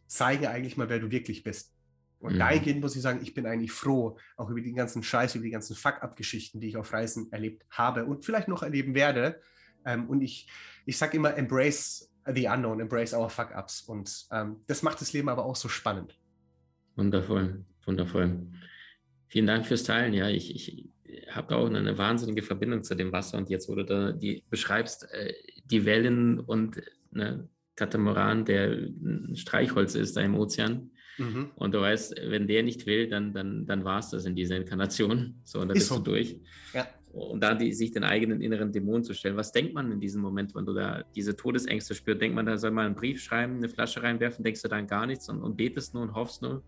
zeigen 0.09 0.47
eigentlich 0.47 0.77
mal, 0.77 0.89
wer 0.89 0.99
du 0.99 1.13
wirklich 1.13 1.45
bist. 1.45 1.76
Und 2.19 2.35
Mhm. 2.35 2.39
dahingehend 2.39 2.81
muss 2.81 2.97
ich 2.97 3.03
sagen, 3.03 3.21
ich 3.23 3.35
bin 3.35 3.47
eigentlich 3.47 3.73
froh, 3.73 4.19
auch 4.37 4.51
über 4.51 4.61
die 4.61 4.73
ganzen 4.73 5.03
Scheiß, 5.03 5.35
über 5.35 5.45
die 5.45 5.51
ganzen 5.51 5.77
Fuck-Up-Geschichten, 5.77 6.61
die 6.61 6.69
ich 6.69 6.77
auf 6.77 6.93
Reisen 6.93 7.31
erlebt 7.33 7.65
habe 7.71 8.05
und 8.07 8.25
vielleicht 8.25 8.49
noch 8.49 8.63
erleben 8.63 8.95
werde. 8.95 9.41
Ähm, 9.85 10.09
und 10.09 10.23
ich, 10.23 10.49
ich 10.87 10.97
sage 10.97 11.17
immer, 11.17 11.37
embrace 11.37 12.11
the 12.35 12.49
unknown, 12.49 12.81
embrace 12.81 13.15
our 13.15 13.31
Fuck-Ups. 13.31 13.83
Und 13.83 14.27
ähm, 14.33 14.57
das 14.67 14.83
macht 14.83 15.01
das 15.01 15.13
Leben 15.13 15.29
aber 15.29 15.45
auch 15.45 15.57
so 15.57 15.69
spannend. 15.69 16.19
Wundervoll, 16.97 17.65
wundervoll. 17.85 18.47
Vielen 19.29 19.47
Dank 19.47 19.67
fürs 19.67 19.85
Teilen. 19.85 20.15
Ja, 20.15 20.29
ich, 20.29 20.55
ich 20.55 20.89
habe 21.31 21.49
da 21.49 21.57
auch 21.57 21.67
eine, 21.67 21.79
eine 21.79 21.99
wahnsinnige 21.99 22.43
Verbindung 22.43 22.83
zu 22.83 22.95
dem 22.95 23.13
Wasser. 23.13 23.39
Und 23.39 23.51
jetzt, 23.51 23.69
wo 23.69 23.75
du 23.75 23.85
da 23.85 24.13
die 24.13 24.43
beschreibst, 24.49 25.09
äh, 25.13 25.35
die 25.65 25.85
Wellen 25.85 26.41
und 26.41 26.83
ne, 27.11 27.49
Katamaran, 27.77 28.45
der 28.45 28.71
ein 28.71 29.37
Streichholz 29.37 29.95
ist 29.95 30.17
da 30.17 30.23
im 30.23 30.35
Ozean. 30.35 30.91
Mhm. 31.19 31.51
Und 31.57 31.75
du 31.75 31.81
weißt, 31.81 32.17
wenn 32.29 32.47
der 32.47 32.63
nicht 32.63 32.87
will, 32.87 33.09
dann, 33.09 33.33
dann, 33.33 33.67
dann 33.67 33.85
war 33.85 33.99
es 33.99 34.11
das 34.11 34.27
in 34.27 34.35
dieser 34.35 34.57
Inkarnation. 34.57 35.35
So, 35.45 35.61
und 35.61 35.69
dann 35.69 35.77
Ist 35.77 35.89
bist 35.89 35.89
so. 35.89 35.97
du 35.99 36.11
durch. 36.11 36.41
Ja. 36.75 36.87
Und 37.13 37.41
da 37.41 37.55
die, 37.55 37.73
sich 37.73 37.93
den 37.93 38.05
eigenen 38.05 38.43
inneren 38.43 38.73
Dämon 38.73 39.03
zu 39.03 39.15
stellen. 39.15 39.37
Was 39.37 39.51
denkt 39.51 39.73
man 39.73 39.91
in 39.91 40.01
diesem 40.01 40.21
Moment, 40.21 40.55
wenn 40.55 40.67
du 40.67 40.75
da 40.75 41.03
diese 41.15 41.35
Todesängste 41.35 41.95
spürst? 41.95 42.21
Denkt 42.21 42.35
man, 42.35 42.45
da 42.45 42.59
soll 42.59 42.73
man 42.73 42.87
einen 42.87 42.95
Brief 42.95 43.23
schreiben, 43.23 43.57
eine 43.57 43.71
Flasche 43.71 44.03
reinwerfen? 44.03 44.45
Denkst 44.45 44.61
du 44.63 44.69
dann 44.69 44.87
gar 44.87 45.07
nichts 45.07 45.29
und, 45.31 45.43
und 45.43 45.57
betest 45.57 45.95
nur 45.95 46.03
und 46.03 46.15
hoffst 46.15 46.43
nur? 46.43 46.63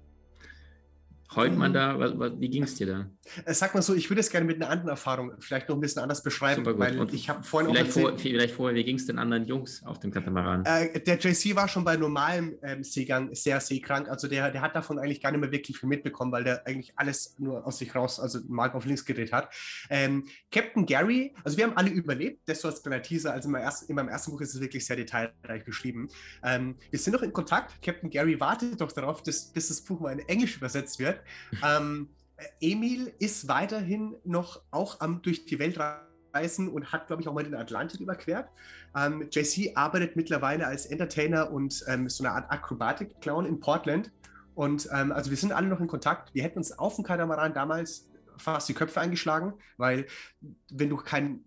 Heult 1.34 1.56
man 1.56 1.72
Mhm. 1.72 1.74
da? 1.74 2.40
Wie 2.40 2.48
ging 2.48 2.62
es 2.62 2.74
dir 2.76 2.86
da? 2.86 3.10
Äh, 3.44 3.52
Sag 3.52 3.74
mal 3.74 3.82
so, 3.82 3.94
ich 3.94 4.08
würde 4.08 4.20
es 4.20 4.30
gerne 4.30 4.46
mit 4.46 4.56
einer 4.56 4.70
anderen 4.70 4.88
Erfahrung 4.88 5.32
vielleicht 5.40 5.68
noch 5.68 5.76
ein 5.76 5.80
bisschen 5.80 6.02
anders 6.02 6.22
beschreiben, 6.22 6.64
weil 6.64 6.98
Und 6.98 7.12
ich 7.12 7.28
habe 7.28 7.42
vorhin 7.42 7.68
auch 7.68 7.74
Vielleicht, 7.74 7.88
erzählt, 7.88 8.08
vor, 8.08 8.18
vielleicht 8.18 8.54
vorher, 8.54 8.74
wie 8.76 8.84
ging 8.84 8.96
es 8.96 9.06
den 9.06 9.18
anderen 9.18 9.44
Jungs 9.44 9.82
auf 9.84 9.98
dem 10.00 10.10
Katamaran? 10.10 10.64
Äh, 10.64 11.00
der 11.00 11.18
JC 11.18 11.54
war 11.54 11.68
schon 11.68 11.84
bei 11.84 11.96
normalem 11.96 12.56
ähm, 12.62 12.82
Seegang 12.82 13.34
sehr 13.34 13.60
seekrank. 13.60 14.08
Also 14.08 14.26
der, 14.26 14.50
der 14.50 14.62
hat 14.62 14.74
davon 14.74 14.98
eigentlich 14.98 15.20
gar 15.20 15.30
nicht 15.30 15.40
mehr 15.40 15.52
wirklich 15.52 15.78
viel 15.78 15.88
mitbekommen, 15.88 16.32
weil 16.32 16.44
der 16.44 16.66
eigentlich 16.66 16.92
alles 16.96 17.34
nur 17.38 17.66
aus 17.66 17.78
sich 17.78 17.94
raus, 17.94 18.18
also 18.18 18.38
Mark 18.48 18.74
auf 18.74 18.86
links 18.86 19.04
gedreht 19.04 19.32
hat. 19.32 19.52
Ähm, 19.90 20.24
Captain 20.50 20.86
Gary, 20.86 21.34
also 21.44 21.58
wir 21.58 21.64
haben 21.64 21.76
alle 21.76 21.90
überlebt, 21.90 22.48
das 22.48 22.62
so 22.62 22.68
als 22.68 22.82
kleiner 22.82 23.02
Teaser. 23.02 23.32
Also 23.34 23.48
in 23.48 23.52
meinem 23.52 23.64
ersten, 23.64 23.90
in 23.90 23.96
meinem 23.96 24.08
ersten 24.08 24.30
Buch 24.30 24.40
ist 24.40 24.54
es 24.54 24.60
wirklich 24.62 24.86
sehr 24.86 24.96
detailreich 24.96 25.64
beschrieben. 25.64 26.08
Ähm, 26.42 26.76
wir 26.90 26.98
sind 26.98 27.12
noch 27.12 27.22
in 27.22 27.34
Kontakt. 27.34 27.82
Captain 27.82 28.08
Gary 28.08 28.40
wartet 28.40 28.80
doch 28.80 28.92
darauf, 28.92 29.22
dass, 29.22 29.52
bis 29.52 29.68
das 29.68 29.82
Buch 29.82 30.00
mal 30.00 30.12
in 30.12 30.20
Englisch 30.28 30.56
übersetzt 30.56 30.98
wird. 30.98 31.17
Ähm, 31.64 32.08
Emil 32.60 33.12
ist 33.18 33.48
weiterhin 33.48 34.16
noch 34.24 34.62
auch 34.70 35.00
am 35.00 35.22
durch 35.22 35.44
die 35.46 35.58
Welt 35.58 35.78
reisen 36.32 36.68
und 36.68 36.92
hat, 36.92 37.06
glaube 37.06 37.22
ich, 37.22 37.28
auch 37.28 37.34
mal 37.34 37.44
den 37.44 37.54
Atlantik 37.54 38.00
überquert. 38.00 38.48
Ähm, 38.96 39.28
JC 39.30 39.72
arbeitet 39.76 40.16
mittlerweile 40.16 40.66
als 40.66 40.86
Entertainer 40.86 41.50
und 41.50 41.84
ähm, 41.88 42.08
so 42.08 42.24
eine 42.24 42.32
Art 42.34 42.50
Akrobatik-Clown 42.50 43.46
in 43.46 43.60
Portland. 43.60 44.12
Und 44.54 44.88
ähm, 44.92 45.12
also 45.12 45.30
wir 45.30 45.36
sind 45.36 45.52
alle 45.52 45.68
noch 45.68 45.80
in 45.80 45.86
Kontakt. 45.86 46.34
Wir 46.34 46.42
hätten 46.42 46.58
uns 46.58 46.78
auf 46.78 46.96
dem 46.96 47.04
Katamaran 47.04 47.54
damals 47.54 48.08
fast 48.36 48.68
die 48.68 48.74
Köpfe 48.74 49.00
eingeschlagen, 49.00 49.54
weil 49.76 50.06
wenn 50.70 50.90
du 50.90 50.96
kein 50.96 51.44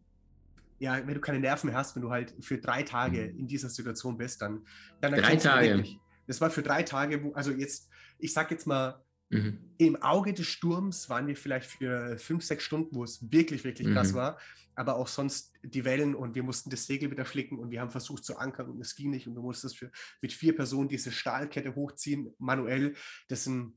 ja, 0.80 0.96
wenn 1.06 1.14
du 1.14 1.22
keine 1.22 1.40
Nerven 1.40 1.70
mehr 1.70 1.78
hast, 1.78 1.96
wenn 1.96 2.02
du 2.02 2.10
halt 2.10 2.34
für 2.42 2.58
drei 2.58 2.82
Tage 2.82 3.32
mhm. 3.32 3.40
in 3.42 3.48
dieser 3.48 3.70
Situation 3.70 4.18
bist, 4.18 4.42
dann, 4.42 4.66
dann 5.00 5.14
drei 5.14 5.36
Tage. 5.36 5.68
Wirklich, 5.68 6.00
das 6.26 6.42
war 6.42 6.50
für 6.50 6.64
drei 6.64 6.82
Tage, 6.82 7.24
wo, 7.24 7.34
also 7.34 7.52
jetzt, 7.52 7.88
ich 8.18 8.34
sag 8.34 8.50
jetzt 8.50 8.66
mal, 8.66 9.00
mhm. 9.32 9.58
im 9.78 9.96
Auge 10.02 10.34
des 10.34 10.48
Sturms 10.48 11.10
waren 11.10 11.28
wir 11.28 11.36
vielleicht 11.36 11.70
für 11.70 12.18
fünf, 12.18 12.44
sechs 12.44 12.64
Stunden, 12.64 12.96
wo 12.96 13.04
es 13.04 13.32
wirklich, 13.32 13.64
wirklich 13.64 13.88
mhm. 13.88 13.94
krass 13.94 14.14
war 14.14 14.38
aber 14.76 14.96
auch 14.96 15.08
sonst 15.08 15.54
die 15.64 15.86
Wellen 15.86 16.16
und 16.16 16.36
wir 16.36 16.44
mussten 16.44 16.70
das 16.70 16.86
Segel 16.86 17.12
wieder 17.12 17.26
flicken 17.26 17.60
und 17.60 17.72
wir 17.72 17.82
haben 17.82 17.92
versucht 17.92 18.24
zu 18.24 18.38
ankern 18.38 18.70
und 18.70 18.82
es 18.82 18.96
ging 18.96 19.12
nicht 19.12 19.28
und 19.28 19.36
du 19.36 19.42
musstest 19.42 19.78
für, 19.78 19.92
mit 20.22 20.34
vier 20.34 20.56
Personen 20.56 20.90
diese 20.90 21.12
Stahlkette 21.12 21.76
hochziehen, 21.76 22.34
manuell. 22.40 22.96
Das 23.28 23.44
sind, 23.44 23.74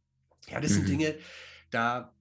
ja, 0.48 0.60
das 0.60 0.72
sind 0.72 0.84
mhm. 0.84 0.88
Dinge, 0.88 1.18
da, 1.70 2.14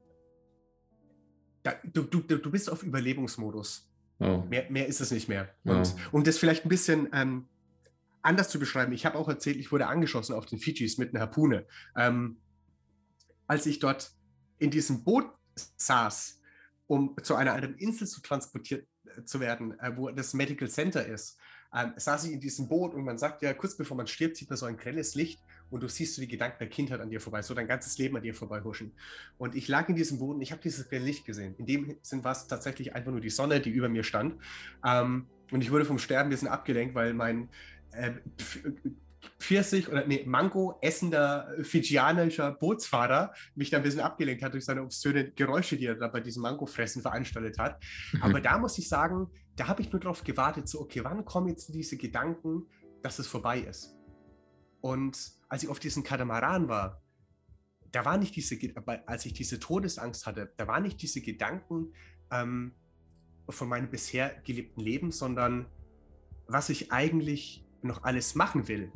da 1.61 1.75
du, 1.83 2.03
du, 2.03 2.19
du 2.19 2.51
bist 2.51 2.69
auf 2.69 2.83
Überlebensmodus. 2.83 3.89
Oh. 4.19 4.43
Mehr, 4.49 4.69
mehr 4.69 4.87
ist 4.87 5.01
es 5.01 5.11
nicht 5.11 5.29
mehr. 5.29 5.53
Oh. 5.65 5.71
Und 5.71 5.95
um 6.11 6.23
das 6.23 6.37
vielleicht 6.37 6.65
ein 6.65 6.69
bisschen 6.69 7.09
ähm, 7.13 7.47
anders 8.21 8.49
zu 8.49 8.59
beschreiben, 8.59 8.93
ich 8.93 9.05
habe 9.05 9.17
auch 9.17 9.27
erzählt, 9.27 9.57
ich 9.57 9.71
wurde 9.71 9.87
angeschossen 9.87 10.33
auf 10.33 10.45
den 10.45 10.59
Fidschis 10.59 10.97
mit 10.97 11.13
einer 11.13 11.21
Harpune. 11.21 11.65
Ähm, 11.95 12.37
als 13.53 13.67
ich 13.67 13.77
dort 13.77 14.11
in 14.57 14.71
diesem 14.71 15.03
Boot 15.03 15.27
saß, 15.77 16.41
um 16.87 17.15
zu 17.21 17.35
einer 17.35 17.53
anderen 17.53 17.75
Insel 17.77 18.07
zu 18.07 18.19
transportiert 18.19 18.87
äh, 19.05 19.23
zu 19.25 19.39
werden, 19.39 19.79
äh, 19.79 19.95
wo 19.95 20.09
das 20.09 20.33
Medical 20.33 20.67
Center 20.67 21.05
ist, 21.05 21.37
ähm, 21.71 21.93
saß 21.95 22.25
ich 22.25 22.31
in 22.31 22.39
diesem 22.39 22.67
Boot 22.67 22.95
und 22.95 23.03
man 23.03 23.19
sagt 23.19 23.43
ja, 23.43 23.53
kurz 23.53 23.77
bevor 23.77 23.95
man 23.95 24.07
stirbt, 24.07 24.37
sieht 24.37 24.49
man 24.49 24.57
so 24.57 24.65
ein 24.65 24.75
grelles 24.75 25.13
Licht 25.13 25.39
und 25.69 25.83
du 25.83 25.87
siehst 25.87 26.15
so 26.15 26.21
die 26.23 26.27
Gedanken 26.27 26.57
der 26.61 26.69
Kindheit 26.69 26.99
an 26.99 27.11
dir 27.11 27.21
vorbei, 27.21 27.43
so 27.43 27.53
dein 27.53 27.67
ganzes 27.67 27.95
Leben 27.99 28.17
an 28.17 28.23
dir 28.23 28.33
vorbei 28.33 28.63
huschen. 28.63 28.91
Und 29.37 29.53
ich 29.53 29.67
lag 29.67 29.87
in 29.87 29.95
diesem 29.95 30.17
Boot 30.17 30.37
und 30.37 30.41
ich 30.41 30.51
habe 30.51 30.61
dieses 30.63 30.89
grelle 30.89 31.05
Licht 31.05 31.23
gesehen. 31.23 31.53
In 31.59 31.67
dem 31.67 31.97
Sinn 32.01 32.23
war 32.23 32.31
es 32.31 32.47
tatsächlich 32.47 32.95
einfach 32.95 33.11
nur 33.11 33.21
die 33.21 33.29
Sonne, 33.29 33.61
die 33.61 33.69
über 33.69 33.87
mir 33.87 34.03
stand. 34.03 34.35
Ähm, 34.83 35.27
und 35.51 35.61
ich 35.61 35.69
wurde 35.69 35.85
vom 35.85 35.99
Sterben 35.99 36.29
ein 36.29 36.31
bisschen 36.31 36.47
abgelenkt, 36.47 36.95
weil 36.95 37.13
mein 37.13 37.49
äh, 37.91 38.13
Pfirsich 39.39 39.89
oder 39.89 40.05
nee, 40.05 40.23
Mango 40.25 40.77
essender 40.81 41.53
fidschianischer 41.61 42.51
Bootsfahrer 42.51 43.33
mich 43.55 43.69
da 43.69 43.77
ein 43.77 43.83
bisschen 43.83 44.01
abgelenkt 44.01 44.43
hat 44.43 44.53
durch 44.53 44.65
seine 44.65 44.83
obszöne 44.83 45.31
Geräusche, 45.31 45.77
die 45.77 45.85
er 45.85 45.95
da 45.95 46.07
bei 46.07 46.19
diesem 46.19 46.41
Mango-Fressen 46.43 47.01
veranstaltet 47.01 47.57
hat. 47.59 47.83
Aber 48.21 48.41
da 48.41 48.57
muss 48.57 48.77
ich 48.77 48.87
sagen, 48.87 49.27
da 49.55 49.67
habe 49.67 49.81
ich 49.81 49.91
nur 49.91 49.99
darauf 49.99 50.23
gewartet, 50.23 50.67
so, 50.67 50.81
okay, 50.81 51.03
wann 51.03 51.25
kommen 51.25 51.49
jetzt 51.49 51.73
diese 51.73 51.97
Gedanken, 51.97 52.67
dass 53.01 53.19
es 53.19 53.27
vorbei 53.27 53.59
ist? 53.59 53.95
Und 54.81 55.17
als 55.49 55.63
ich 55.63 55.69
auf 55.69 55.79
diesem 55.79 56.03
Katamaran 56.03 56.67
war, 56.67 57.01
da 57.91 58.05
war 58.05 58.17
nicht 58.17 58.35
diese, 58.35 58.57
als 59.05 59.25
ich 59.25 59.33
diese 59.33 59.59
Todesangst 59.59 60.25
hatte, 60.25 60.51
da 60.57 60.67
waren 60.67 60.83
nicht 60.83 61.01
diese 61.01 61.21
Gedanken 61.21 61.93
ähm, 62.31 62.73
von 63.47 63.69
meinem 63.69 63.89
bisher 63.89 64.41
gelebten 64.43 64.81
Leben, 64.81 65.11
sondern 65.11 65.67
was 66.47 66.69
ich 66.69 66.91
eigentlich 66.91 67.65
noch 67.81 68.03
alles 68.03 68.35
machen 68.35 68.67
will. 68.67 68.91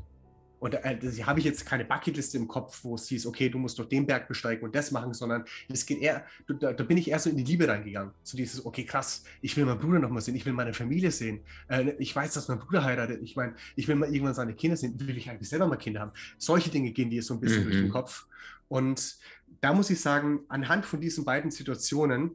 Und 0.59 0.73
äh, 0.73 0.97
da 0.97 1.25
habe 1.25 1.39
ich 1.39 1.45
jetzt 1.45 1.65
keine 1.65 1.85
Bucketliste 1.85 2.37
im 2.37 2.47
Kopf, 2.47 2.83
wo 2.83 2.95
es 2.95 3.07
hieß, 3.07 3.27
okay, 3.27 3.49
du 3.49 3.59
musst 3.59 3.77
doch 3.77 3.85
den 3.85 4.05
Berg 4.05 4.27
besteigen 4.27 4.63
und 4.63 4.75
das 4.75 4.91
machen, 4.91 5.13
sondern 5.13 5.45
es 5.69 5.85
geht 5.85 5.99
eher, 5.99 6.25
da, 6.59 6.73
da, 6.73 6.83
bin 6.83 6.97
ich 6.97 7.09
eher 7.09 7.19
so 7.19 7.29
in 7.29 7.37
die 7.37 7.43
Liebe 7.43 7.67
reingegangen. 7.67 8.11
So 8.23 8.37
dieses, 8.37 8.65
okay, 8.65 8.83
krass, 8.83 9.23
ich 9.41 9.55
will 9.55 9.65
meinen 9.65 9.79
Bruder 9.79 9.99
nochmal 9.99 10.21
sehen, 10.21 10.35
ich 10.35 10.45
will 10.45 10.53
meine 10.53 10.73
Familie 10.73 11.11
sehen. 11.11 11.41
Äh, 11.67 11.91
ich 11.99 12.15
weiß, 12.15 12.33
dass 12.33 12.47
mein 12.47 12.59
Bruder 12.59 12.83
heiratet. 12.83 13.21
Ich 13.21 13.35
meine, 13.35 13.53
ich 13.75 13.87
will 13.87 13.95
mal 13.95 14.11
irgendwann 14.11 14.33
seine 14.33 14.53
Kinder 14.53 14.77
sehen. 14.77 14.95
Will 14.99 15.17
ich 15.17 15.29
eigentlich 15.29 15.49
selber 15.49 15.67
mal 15.67 15.77
Kinder 15.77 16.01
haben? 16.01 16.11
Solche 16.37 16.69
Dinge 16.69 16.91
gehen 16.91 17.09
dir 17.09 17.21
so 17.21 17.35
ein 17.35 17.39
bisschen 17.39 17.61
mhm. 17.61 17.65
durch 17.65 17.75
den 17.75 17.87
mhm. 17.87 17.91
Kopf. 17.91 18.25
Und 18.67 19.17
da 19.61 19.73
muss 19.73 19.89
ich 19.89 20.01
sagen, 20.01 20.41
anhand 20.49 20.85
von 20.85 20.99
diesen 20.99 21.23
beiden 21.23 21.51
Situationen 21.51 22.31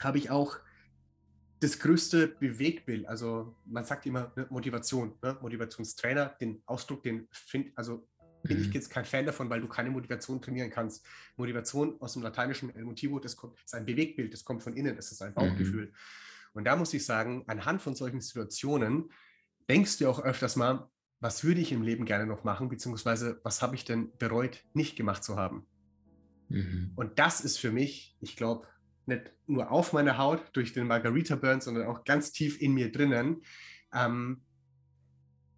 habe 0.00 0.18
ich 0.18 0.30
auch 0.30 0.56
das 1.60 1.78
größte 1.78 2.26
Bewegbild, 2.26 3.06
also 3.06 3.54
man 3.66 3.84
sagt 3.84 4.06
immer 4.06 4.32
ne, 4.34 4.46
Motivation, 4.50 5.12
ne? 5.22 5.36
Motivationstrainer, 5.40 6.34
den 6.40 6.62
Ausdruck, 6.66 7.02
den 7.02 7.28
finde, 7.30 7.70
also 7.76 8.08
bin 8.42 8.58
mhm. 8.58 8.64
ich 8.64 8.72
jetzt 8.72 8.90
kein 8.90 9.04
Fan 9.04 9.26
davon, 9.26 9.50
weil 9.50 9.60
du 9.60 9.68
keine 9.68 9.90
Motivation 9.90 10.40
trainieren 10.40 10.70
kannst. 10.70 11.04
Motivation 11.36 12.00
aus 12.00 12.14
dem 12.14 12.22
lateinischen 12.22 12.74
El 12.74 12.84
Motivo, 12.84 13.18
das 13.18 13.36
kommt, 13.36 13.58
ist 13.62 13.74
ein 13.74 13.84
Bewegbild, 13.84 14.32
das 14.32 14.44
kommt 14.44 14.62
von 14.62 14.74
innen, 14.74 14.96
das 14.96 15.12
ist 15.12 15.20
ein 15.20 15.34
Bauchgefühl. 15.34 15.86
Mhm. 15.86 15.94
Und 16.54 16.64
da 16.64 16.76
muss 16.76 16.94
ich 16.94 17.04
sagen, 17.04 17.44
anhand 17.46 17.82
von 17.82 17.94
solchen 17.94 18.22
Situationen 18.22 19.10
denkst 19.68 19.98
du 19.98 20.08
auch 20.08 20.20
öfters 20.20 20.56
mal, 20.56 20.88
was 21.20 21.44
würde 21.44 21.60
ich 21.60 21.70
im 21.70 21.82
Leben 21.82 22.06
gerne 22.06 22.26
noch 22.26 22.44
machen, 22.44 22.70
beziehungsweise 22.70 23.38
was 23.44 23.60
habe 23.60 23.74
ich 23.74 23.84
denn 23.84 24.10
bereut, 24.18 24.64
nicht 24.72 24.96
gemacht 24.96 25.22
zu 25.22 25.36
haben. 25.36 25.66
Mhm. 26.48 26.92
Und 26.96 27.18
das 27.18 27.42
ist 27.42 27.58
für 27.58 27.70
mich, 27.70 28.16
ich 28.20 28.36
glaube, 28.36 28.66
nicht 29.06 29.30
nur 29.46 29.70
auf 29.70 29.92
meiner 29.92 30.18
Haut 30.18 30.42
durch 30.52 30.72
den 30.72 30.86
Margarita 30.86 31.36
Burn, 31.36 31.60
sondern 31.60 31.86
auch 31.86 32.04
ganz 32.04 32.32
tief 32.32 32.60
in 32.60 32.72
mir 32.72 32.90
drinnen. 32.92 33.42
Ähm, 33.92 34.42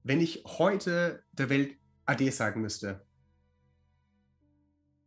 wenn 0.03 0.21
ich 0.21 0.45
heute 0.47 1.23
der 1.33 1.49
Welt 1.49 1.77
Ade 2.07 2.33
sagen 2.33 2.63
müsste, 2.63 3.05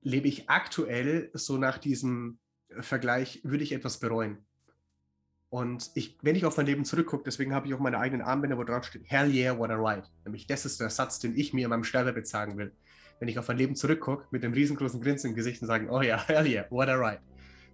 lebe 0.01 0.27
ich 0.27 0.49
aktuell 0.49 1.29
so 1.33 1.57
nach 1.57 1.77
diesem 1.77 2.39
Vergleich, 2.79 3.41
würde 3.43 3.63
ich 3.63 3.71
etwas 3.71 3.99
bereuen. 3.99 4.45
Und 5.49 5.91
ich, 5.95 6.17
wenn 6.21 6.35
ich 6.35 6.45
auf 6.45 6.57
mein 6.57 6.65
Leben 6.65 6.85
zurückgucke, 6.85 7.23
deswegen 7.23 7.53
habe 7.53 7.67
ich 7.67 7.73
auch 7.73 7.79
meine 7.79 7.97
eigenen 7.97 8.25
Armbänder, 8.25 8.57
wo 8.57 8.63
drauf 8.63 8.85
steht, 8.85 9.03
Hell 9.05 9.33
yeah, 9.33 9.57
what 9.57 9.69
a 9.69 9.75
ride. 9.75 10.07
Nämlich 10.25 10.47
das 10.47 10.65
ist 10.65 10.79
der 10.79 10.89
Satz, 10.89 11.19
den 11.19 11.35
ich 11.35 11.53
mir 11.53 11.65
in 11.65 11.69
meinem 11.69 11.83
Sterbebett 11.83 12.27
sagen 12.27 12.57
will. 12.57 12.73
Wenn 13.19 13.29
ich 13.29 13.39
auf 13.39 13.47
mein 13.47 13.57
Leben 13.57 13.75
zurückgucke, 13.75 14.27
mit 14.31 14.43
einem 14.43 14.53
riesengroßen 14.53 15.01
Grinsen 15.01 15.31
im 15.31 15.35
Gesicht 15.35 15.61
und 15.61 15.67
sagen, 15.67 15.89
oh 15.89 16.01
ja, 16.01 16.21
hell 16.27 16.45
yeah, 16.45 16.65
what 16.69 16.89
a 16.89 16.95
ride 16.95 17.21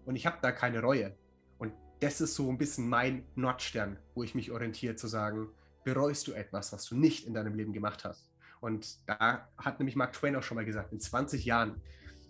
und 0.06 0.16
ich 0.16 0.26
habe 0.26 0.38
da 0.42 0.52
keine 0.52 0.82
Reue. 0.82 1.16
Und 1.58 1.74
das 2.00 2.22
ist 2.22 2.36
so 2.36 2.50
ein 2.50 2.58
bisschen 2.58 2.88
mein 2.90 3.26
Nordstern, 3.36 3.98
wo 4.16 4.24
ich 4.24 4.36
mich 4.36 4.52
orientiere, 4.52 4.96
zu 4.96 5.08
sagen, 5.08 5.50
bereust 5.84 6.28
du 6.28 6.34
etwas, 6.34 6.74
was 6.74 6.86
du 6.86 6.96
nicht 6.96 7.26
in 7.28 7.34
deinem 7.34 7.56
Leben 7.56 7.74
gemacht 7.74 8.06
hast? 8.06 8.30
Und 8.60 9.08
da 9.08 9.50
hat 9.58 9.80
nämlich 9.80 9.96
Mark 9.96 10.14
Twain 10.14 10.36
auch 10.36 10.44
schon 10.44 10.56
mal 10.56 10.66
gesagt, 10.66 10.92
in 10.92 11.00
20 11.00 11.46
Jahren 11.46 11.82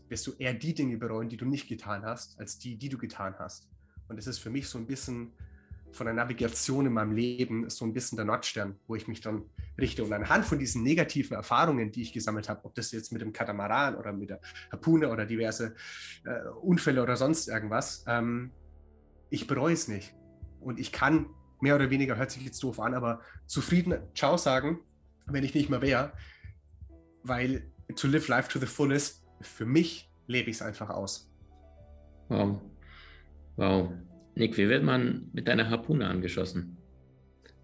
wirst 0.07 0.27
du 0.27 0.33
eher 0.37 0.53
die 0.53 0.73
Dinge 0.73 0.97
bereuen, 0.97 1.29
die 1.29 1.37
du 1.37 1.45
nicht 1.45 1.67
getan 1.67 2.03
hast, 2.03 2.39
als 2.39 2.57
die, 2.57 2.77
die 2.77 2.89
du 2.89 2.97
getan 2.97 3.35
hast. 3.39 3.69
Und 4.07 4.17
das 4.17 4.27
ist 4.27 4.39
für 4.39 4.49
mich 4.49 4.67
so 4.67 4.77
ein 4.77 4.87
bisschen 4.87 5.33
von 5.91 6.05
der 6.05 6.13
Navigation 6.13 6.85
in 6.85 6.93
meinem 6.93 7.11
Leben 7.11 7.69
so 7.69 7.85
ein 7.85 7.93
bisschen 7.93 8.15
der 8.15 8.25
Nordstern, 8.25 8.75
wo 8.87 8.95
ich 8.95 9.07
mich 9.07 9.21
dann 9.21 9.43
richte. 9.77 10.03
Und 10.03 10.13
anhand 10.13 10.45
von 10.45 10.59
diesen 10.59 10.83
negativen 10.83 11.35
Erfahrungen, 11.35 11.91
die 11.91 12.01
ich 12.01 12.13
gesammelt 12.13 12.49
habe, 12.49 12.63
ob 12.65 12.75
das 12.75 12.91
jetzt 12.91 13.11
mit 13.11 13.21
dem 13.21 13.33
Katamaran 13.33 13.95
oder 13.95 14.13
mit 14.13 14.29
der 14.29 14.39
Harpune 14.71 15.09
oder 15.09 15.25
diverse 15.25 15.75
äh, 16.25 16.49
Unfälle 16.61 17.01
oder 17.01 17.15
sonst 17.15 17.47
irgendwas, 17.47 18.03
ähm, 18.07 18.51
ich 19.29 19.47
bereue 19.47 19.73
es 19.73 19.87
nicht. 19.87 20.15
Und 20.59 20.79
ich 20.79 20.91
kann 20.91 21.27
mehr 21.59 21.75
oder 21.75 21.89
weniger, 21.89 22.17
hört 22.17 22.31
sich 22.31 22.43
jetzt 22.43 22.61
doof 22.63 22.79
an, 22.79 22.93
aber 22.93 23.21
zufrieden 23.45 23.99
Ciao 24.15 24.37
sagen, 24.37 24.79
wenn 25.25 25.43
ich 25.43 25.53
nicht 25.53 25.69
mehr 25.69 25.81
wäre, 25.81 26.13
weil 27.23 27.71
to 27.95 28.07
live 28.07 28.27
life 28.27 28.49
to 28.49 28.59
the 28.59 28.65
fullest, 28.65 29.23
für 29.41 29.65
mich 29.65 30.11
lebe 30.27 30.49
ich 30.49 30.57
es 30.57 30.61
einfach 30.61 30.89
aus. 30.89 31.31
Wow. 32.29 32.61
Wow. 33.57 33.91
Nick, 34.35 34.57
wie 34.57 34.69
wird 34.69 34.83
man 34.83 35.29
mit 35.33 35.47
deiner 35.47 35.69
Harpune 35.69 36.07
angeschossen? 36.07 36.77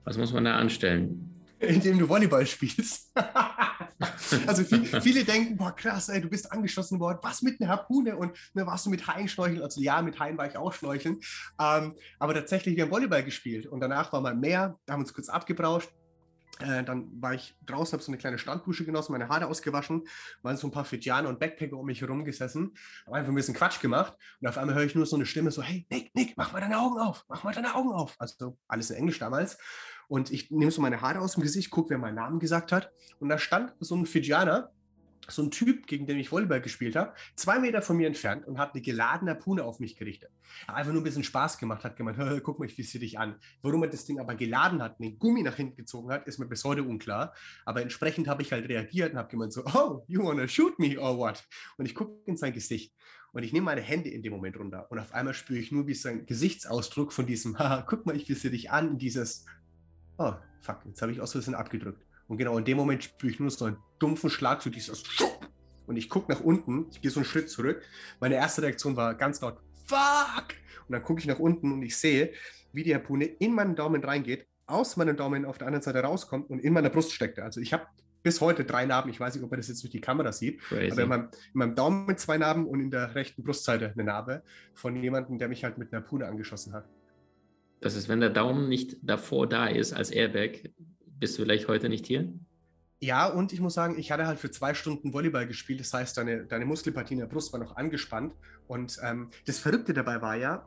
Was 0.03 0.17
muss 0.17 0.33
man 0.33 0.45
da 0.45 0.57
anstellen? 0.57 1.33
Indem 1.59 1.97
du 1.97 2.07
Volleyball 2.07 2.45
spielst. 2.45 3.12
also 4.47 4.63
viel, 4.63 4.86
viele 5.01 5.24
denken, 5.24 5.57
boah 5.57 5.75
krass, 5.75 6.09
ey, 6.09 6.21
du 6.21 6.29
bist 6.29 6.51
angeschossen 6.51 7.00
worden, 7.00 7.19
was 7.24 7.41
mit 7.41 7.59
einer 7.59 7.71
Harpune 7.71 8.15
und 8.15 8.31
ne, 8.53 8.65
warst 8.65 8.86
du 8.86 8.89
mit 8.91 9.07
Haien 9.07 9.27
schnorcheln? 9.27 9.62
Also 9.62 9.81
ja, 9.81 10.01
mit 10.01 10.19
Haien 10.19 10.38
war 10.38 10.47
ich 10.47 10.55
auch 10.55 10.71
schnorcheln. 10.71 11.19
Ähm, 11.59 11.95
aber 12.19 12.33
tatsächlich, 12.36 12.75
wir 12.75 12.83
haben 12.83 12.91
Volleyball 12.91 13.24
gespielt 13.24 13.65
und 13.65 13.79
danach 13.79 14.13
war 14.13 14.21
mal 14.21 14.36
mehr, 14.36 14.77
haben 14.88 15.01
uns 15.01 15.13
kurz 15.13 15.29
abgebrauscht 15.29 15.89
äh, 16.60 16.84
dann 16.84 17.22
war 17.22 17.34
ich 17.34 17.56
draußen, 17.66 17.94
habe 17.94 18.04
so 18.04 18.12
eine 18.12 18.18
kleine 18.18 18.38
Standdusche 18.38 18.86
genossen, 18.86 19.12
meine 19.12 19.30
Haare 19.30 19.48
ausgewaschen, 19.48 20.04
waren 20.42 20.58
so 20.58 20.68
ein 20.68 20.72
paar 20.72 20.86
Fijianer 20.86 21.30
und 21.30 21.40
Backpacker 21.40 21.78
um 21.78 21.86
mich 21.86 22.02
herum 22.02 22.26
gesessen, 22.26 22.74
habe 23.06 23.18
einfach 23.18 23.32
ein 23.32 23.36
bisschen 23.36 23.54
Quatsch 23.54 23.82
gemacht 23.82 24.18
und 24.42 24.48
auf 24.48 24.58
einmal 24.58 24.76
höre 24.76 24.84
ich 24.84 24.96
nur 24.96 25.06
so 25.06 25.16
eine 25.16 25.26
Stimme 25.26 25.52
so, 25.52 25.62
hey 25.62 25.86
Nick, 25.90 26.14
Nick, 26.16 26.34
mach 26.38 26.54
mal 26.54 26.62
deine 26.62 26.80
Augen 26.80 27.00
auf, 27.00 27.26
mach 27.28 27.44
mal 27.44 27.54
deine 27.54 27.76
Augen 27.76 27.92
auf. 27.92 28.16
Also 28.20 28.58
alles 28.68 28.90
in 28.90 28.98
Englisch 28.98 29.20
damals. 29.20 29.58
Und 30.08 30.32
ich 30.32 30.52
nehme 30.52 30.72
so 30.72 30.82
meine 30.82 31.02
Haare 31.02 31.20
aus 31.20 31.34
dem 31.34 31.44
Gesicht, 31.44 31.70
gucke, 31.70 31.90
wer 31.90 31.98
meinen 31.98 32.16
Namen 32.16 32.40
gesagt 32.40 32.72
hat. 32.72 32.92
Und 33.20 33.30
da 33.30 33.38
stand 33.38 33.74
so 33.80 33.96
ein 33.96 34.06
Fijianer, 34.06 34.72
so 35.29 35.43
ein 35.43 35.51
Typ, 35.51 35.88
gegen 35.88 36.07
den 36.07 36.17
ich 36.17 36.31
Volleyball 36.31 36.62
gespielt 36.62 36.96
habe, 36.96 37.13
zwei 37.36 37.60
Meter 37.60 37.81
von 37.81 37.98
mir 37.98 38.07
entfernt 38.07 38.48
und 38.48 38.57
hat 38.57 38.74
eine 38.74 38.81
geladene 38.81 39.36
Pune 39.36 39.63
auf 39.63 39.79
mich 39.79 39.96
gerichtet. 39.96 40.31
Hat 40.67 40.75
einfach 40.75 40.91
nur 40.91 41.01
ein 41.01 41.03
bisschen 41.03 41.24
Spaß 41.24 41.57
gemacht, 41.57 41.84
hat 41.84 41.96
gemeint, 41.96 42.17
guck 42.43 42.60
mal, 42.60 42.65
ich 42.65 42.77
visiere 42.77 43.01
dich 43.01 43.19
an. 43.19 43.36
Warum 43.62 43.84
er 43.84 43.89
das 43.89 44.05
Ding 44.05 44.19
aber 44.19 44.36
geladen 44.36 44.81
hat, 44.81 45.00
den 45.00 45.19
Gummi 45.19 45.43
nach 45.43 45.55
hinten 45.55 45.75
gezogen 45.75 46.12
hat, 46.12 46.27
ist 46.27 46.39
mir 46.39 46.46
bis 46.46 46.63
heute 46.63 46.84
unklar. 46.84 47.34
Aber 47.65 47.81
entsprechend 47.81 48.27
habe 48.27 48.41
ich 48.41 48.51
halt 48.51 48.67
reagiert 48.69 49.12
und 49.13 49.17
habe 49.17 49.29
gemeint 49.29 49.53
so, 49.53 49.63
oh, 49.65 50.03
you 50.07 50.24
wanna 50.24 50.48
shoot 50.48 50.79
me 50.79 51.00
or 51.00 51.17
what? 51.17 51.43
Und 51.77 51.86
ich 51.86 51.96
gucke 51.96 52.22
in 52.25 52.38
sein 52.38 52.53
Gesicht. 52.53 52.93
Und 53.34 53.43
ich 53.43 53.53
nehme 53.53 53.65
meine 53.65 53.81
Hände 53.81 54.10
in 54.10 54.24
dem 54.24 54.34
Moment 54.34 54.57
runter 54.57 54.89
und 54.89 55.00
auf 55.00 55.13
einmal 55.13 55.34
spüre 55.34 55.60
ich 55.60 55.72
nur, 55.72 55.86
wie 55.86 55.93
so 55.93 56.10
ein 56.10 56.25
Gesichtsausdruck 56.25 57.12
von 57.12 57.25
diesem, 57.25 57.55
guck 57.86 58.05
mal, 58.05 58.15
ich 58.15 58.27
wisse 58.29 58.50
dich 58.50 58.72
an, 58.72 58.98
dieses, 58.98 59.46
oh, 60.17 60.34
fuck, 60.62 60.79
jetzt 60.86 61.01
habe 61.01 61.12
ich 61.12 61.22
aus 61.22 61.34
Versehen 61.34 61.53
abgedrückt. 61.53 62.07
Und 62.27 62.38
genau 62.38 62.57
in 62.57 62.65
dem 62.65 62.77
Moment 62.77 63.03
spüre 63.03 63.31
ich 63.31 63.39
nur 63.39 63.50
so 63.50 63.65
einen 63.65 63.77
dumpfen 64.00 64.29
Schlag, 64.29 64.62
so 64.62 64.69
dieses 64.69 65.05
Schupp. 65.05 65.50
Und 65.86 65.96
ich 65.96 66.10
gucke 66.10 66.31
nach 66.31 66.41
unten, 66.41 66.88
ich 66.91 67.01
gehe 67.01 67.10
so 67.10 67.22
einen 67.22 67.25
Schritt 67.25 67.50
zurück. 67.50 67.81
Meine 68.19 68.36
erste 68.36 68.62
Reaktion 68.62 68.96
war 68.96 69.15
ganz 69.15 69.39
laut, 69.41 69.57
fuck! 69.86 70.53
Und 70.88 70.93
dann 70.93 71.03
gucke 71.03 71.22
ich 71.22 71.27
nach 71.27 71.39
unten 71.39 71.72
und 71.72 71.81
ich 71.81 71.98
sehe, 71.98 72.34
wie 72.74 72.84
die 72.84 72.93
Harpune 72.93 73.25
in 73.25 73.53
meinen 73.53 73.75
Daumen 73.75 74.03
reingeht, 74.03 74.46
aus 74.65 74.98
meinem 74.98 75.15
Daumen 75.15 75.46
auf 75.46 75.57
der 75.57 75.67
anderen 75.67 75.81
Seite 75.81 76.00
rauskommt 76.00 76.50
und 76.50 76.60
in 76.60 76.74
meiner 76.74 76.89
Brust 76.89 77.13
steckte. 77.13 77.43
Also 77.43 77.62
ich 77.62 77.72
habe 77.72 77.88
bis 78.22 78.41
heute 78.41 78.65
drei 78.65 78.86
Narben. 78.86 79.10
Ich 79.10 79.19
weiß 79.19 79.36
nicht, 79.36 79.43
ob 79.43 79.51
man 79.51 79.60
das 79.60 79.69
jetzt 79.69 79.81
durch 79.84 79.91
die 79.91 80.01
Kamera 80.01 80.34
sieht. 80.34 80.60
Crazy. 80.62 80.91
Aber 80.91 81.03
in 81.03 81.10
meinem, 81.10 81.24
in 81.24 81.60
meinem, 81.60 81.75
Daumen 81.75 82.17
zwei 82.17 82.38
Narben 82.38 82.67
und 82.67 82.81
in 82.81 82.91
der 82.91 83.15
rechten 83.15 83.43
Brustseite 83.43 83.93
eine 83.93 84.03
Narbe 84.03 84.43
von 84.74 85.01
jemandem, 85.01 85.38
der 85.38 85.48
mich 85.48 85.63
halt 85.63 85.77
mit 85.77 85.93
einer 85.93 86.01
Harpune 86.01 86.27
angeschossen 86.27 86.74
hat. 86.74 86.89
Das 87.79 87.96
ist, 87.96 88.10
wenn 88.10 88.19
der 88.19 88.31
Daumen 88.31 88.67
nicht 88.67 88.98
davor 89.01 89.48
da 89.48 89.67
ist 89.67 89.93
als 89.93 90.12
Airbag, 90.12 90.72
bist 91.19 91.38
du 91.38 91.43
vielleicht 91.43 91.67
heute 91.67 91.89
nicht 91.89 92.05
hier? 92.05 92.33
Ja, 93.00 93.27
und 93.27 93.53
ich 93.53 93.59
muss 93.59 93.75
sagen, 93.75 94.00
ich 94.00 94.12
hatte 94.12 94.25
halt 94.25 94.39
für 94.39 94.50
zwei 94.50 94.74
Stunden 94.74 95.13
Volleyball 95.13 95.45
gespielt. 95.45 95.79
Das 95.79 95.93
heißt, 95.93 96.17
deine, 96.17 96.45
deine 96.45 96.65
Muskelpartie 96.65 97.13
in 97.13 97.19
der 97.19 97.27
Brust 97.27 97.53
war 97.53 97.59
noch 97.59 97.75
angespannt. 97.75 98.33
Und 98.67 98.97
ähm, 99.03 99.29
das 99.45 99.59
Verrückte 99.59 99.93
dabei 99.93 100.21
war 100.21 100.36
ja, 100.36 100.65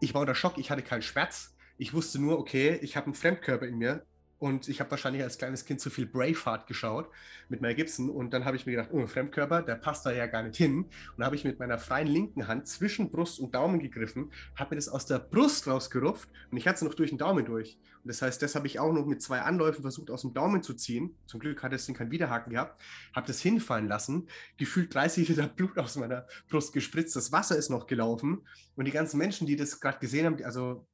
ich 0.00 0.14
war 0.14 0.22
unter 0.22 0.34
Schock, 0.34 0.58
ich 0.58 0.70
hatte 0.70 0.82
keinen 0.82 1.02
Schmerz. 1.02 1.56
Ich 1.78 1.94
wusste 1.94 2.20
nur, 2.20 2.38
okay, 2.38 2.78
ich 2.82 2.96
habe 2.96 3.06
einen 3.06 3.14
Fremdkörper 3.14 3.66
in 3.66 3.78
mir. 3.78 4.04
Und 4.40 4.68
ich 4.68 4.80
habe 4.80 4.90
wahrscheinlich 4.90 5.22
als 5.22 5.36
kleines 5.36 5.66
Kind 5.66 5.82
zu 5.82 5.90
viel 5.90 6.06
Braveheart 6.06 6.66
geschaut 6.66 7.10
mit 7.50 7.60
Mel 7.60 7.74
Gibson. 7.74 8.08
Und 8.08 8.32
dann 8.32 8.46
habe 8.46 8.56
ich 8.56 8.64
mir 8.64 8.72
gedacht, 8.72 8.88
oh, 8.90 9.06
Fremdkörper, 9.06 9.60
der 9.60 9.74
passt 9.74 10.06
da 10.06 10.12
ja 10.12 10.26
gar 10.26 10.42
nicht 10.42 10.56
hin. 10.56 10.86
Und 11.16 11.24
habe 11.24 11.36
ich 11.36 11.44
mit 11.44 11.58
meiner 11.58 11.78
freien 11.78 12.08
linken 12.08 12.48
Hand 12.48 12.66
zwischen 12.66 13.10
Brust 13.10 13.38
und 13.38 13.54
Daumen 13.54 13.80
gegriffen, 13.80 14.32
habe 14.56 14.70
mir 14.70 14.76
das 14.76 14.88
aus 14.88 15.04
der 15.04 15.18
Brust 15.18 15.66
rausgerupft 15.66 16.30
und 16.50 16.56
ich 16.56 16.66
hatte 16.66 16.76
es 16.76 16.82
noch 16.82 16.94
durch 16.94 17.10
den 17.10 17.18
Daumen 17.18 17.44
durch. 17.44 17.78
Und 18.02 18.08
das 18.08 18.22
heißt, 18.22 18.40
das 18.40 18.54
habe 18.54 18.66
ich 18.66 18.78
auch 18.78 18.92
noch 18.94 19.04
mit 19.04 19.20
zwei 19.20 19.42
Anläufen 19.42 19.82
versucht, 19.82 20.10
aus 20.10 20.22
dem 20.22 20.32
Daumen 20.32 20.62
zu 20.62 20.72
ziehen. 20.72 21.14
Zum 21.26 21.38
Glück 21.38 21.62
hat 21.62 21.74
es 21.74 21.84
Ding 21.84 21.94
keinen 21.94 22.10
Widerhaken 22.10 22.52
gehabt. 22.52 22.80
Habe 23.14 23.26
das 23.26 23.40
hinfallen 23.40 23.88
lassen, 23.88 24.26
gefühlt 24.56 24.94
30 24.94 25.28
Liter 25.28 25.48
Blut 25.48 25.78
aus 25.78 25.96
meiner 25.96 26.26
Brust 26.48 26.72
gespritzt. 26.72 27.14
Das 27.14 27.30
Wasser 27.30 27.56
ist 27.56 27.68
noch 27.68 27.86
gelaufen. 27.86 28.46
Und 28.74 28.86
die 28.86 28.90
ganzen 28.90 29.18
Menschen, 29.18 29.46
die 29.46 29.56
das 29.56 29.80
gerade 29.80 29.98
gesehen 29.98 30.24
haben, 30.24 30.42
also 30.42 30.86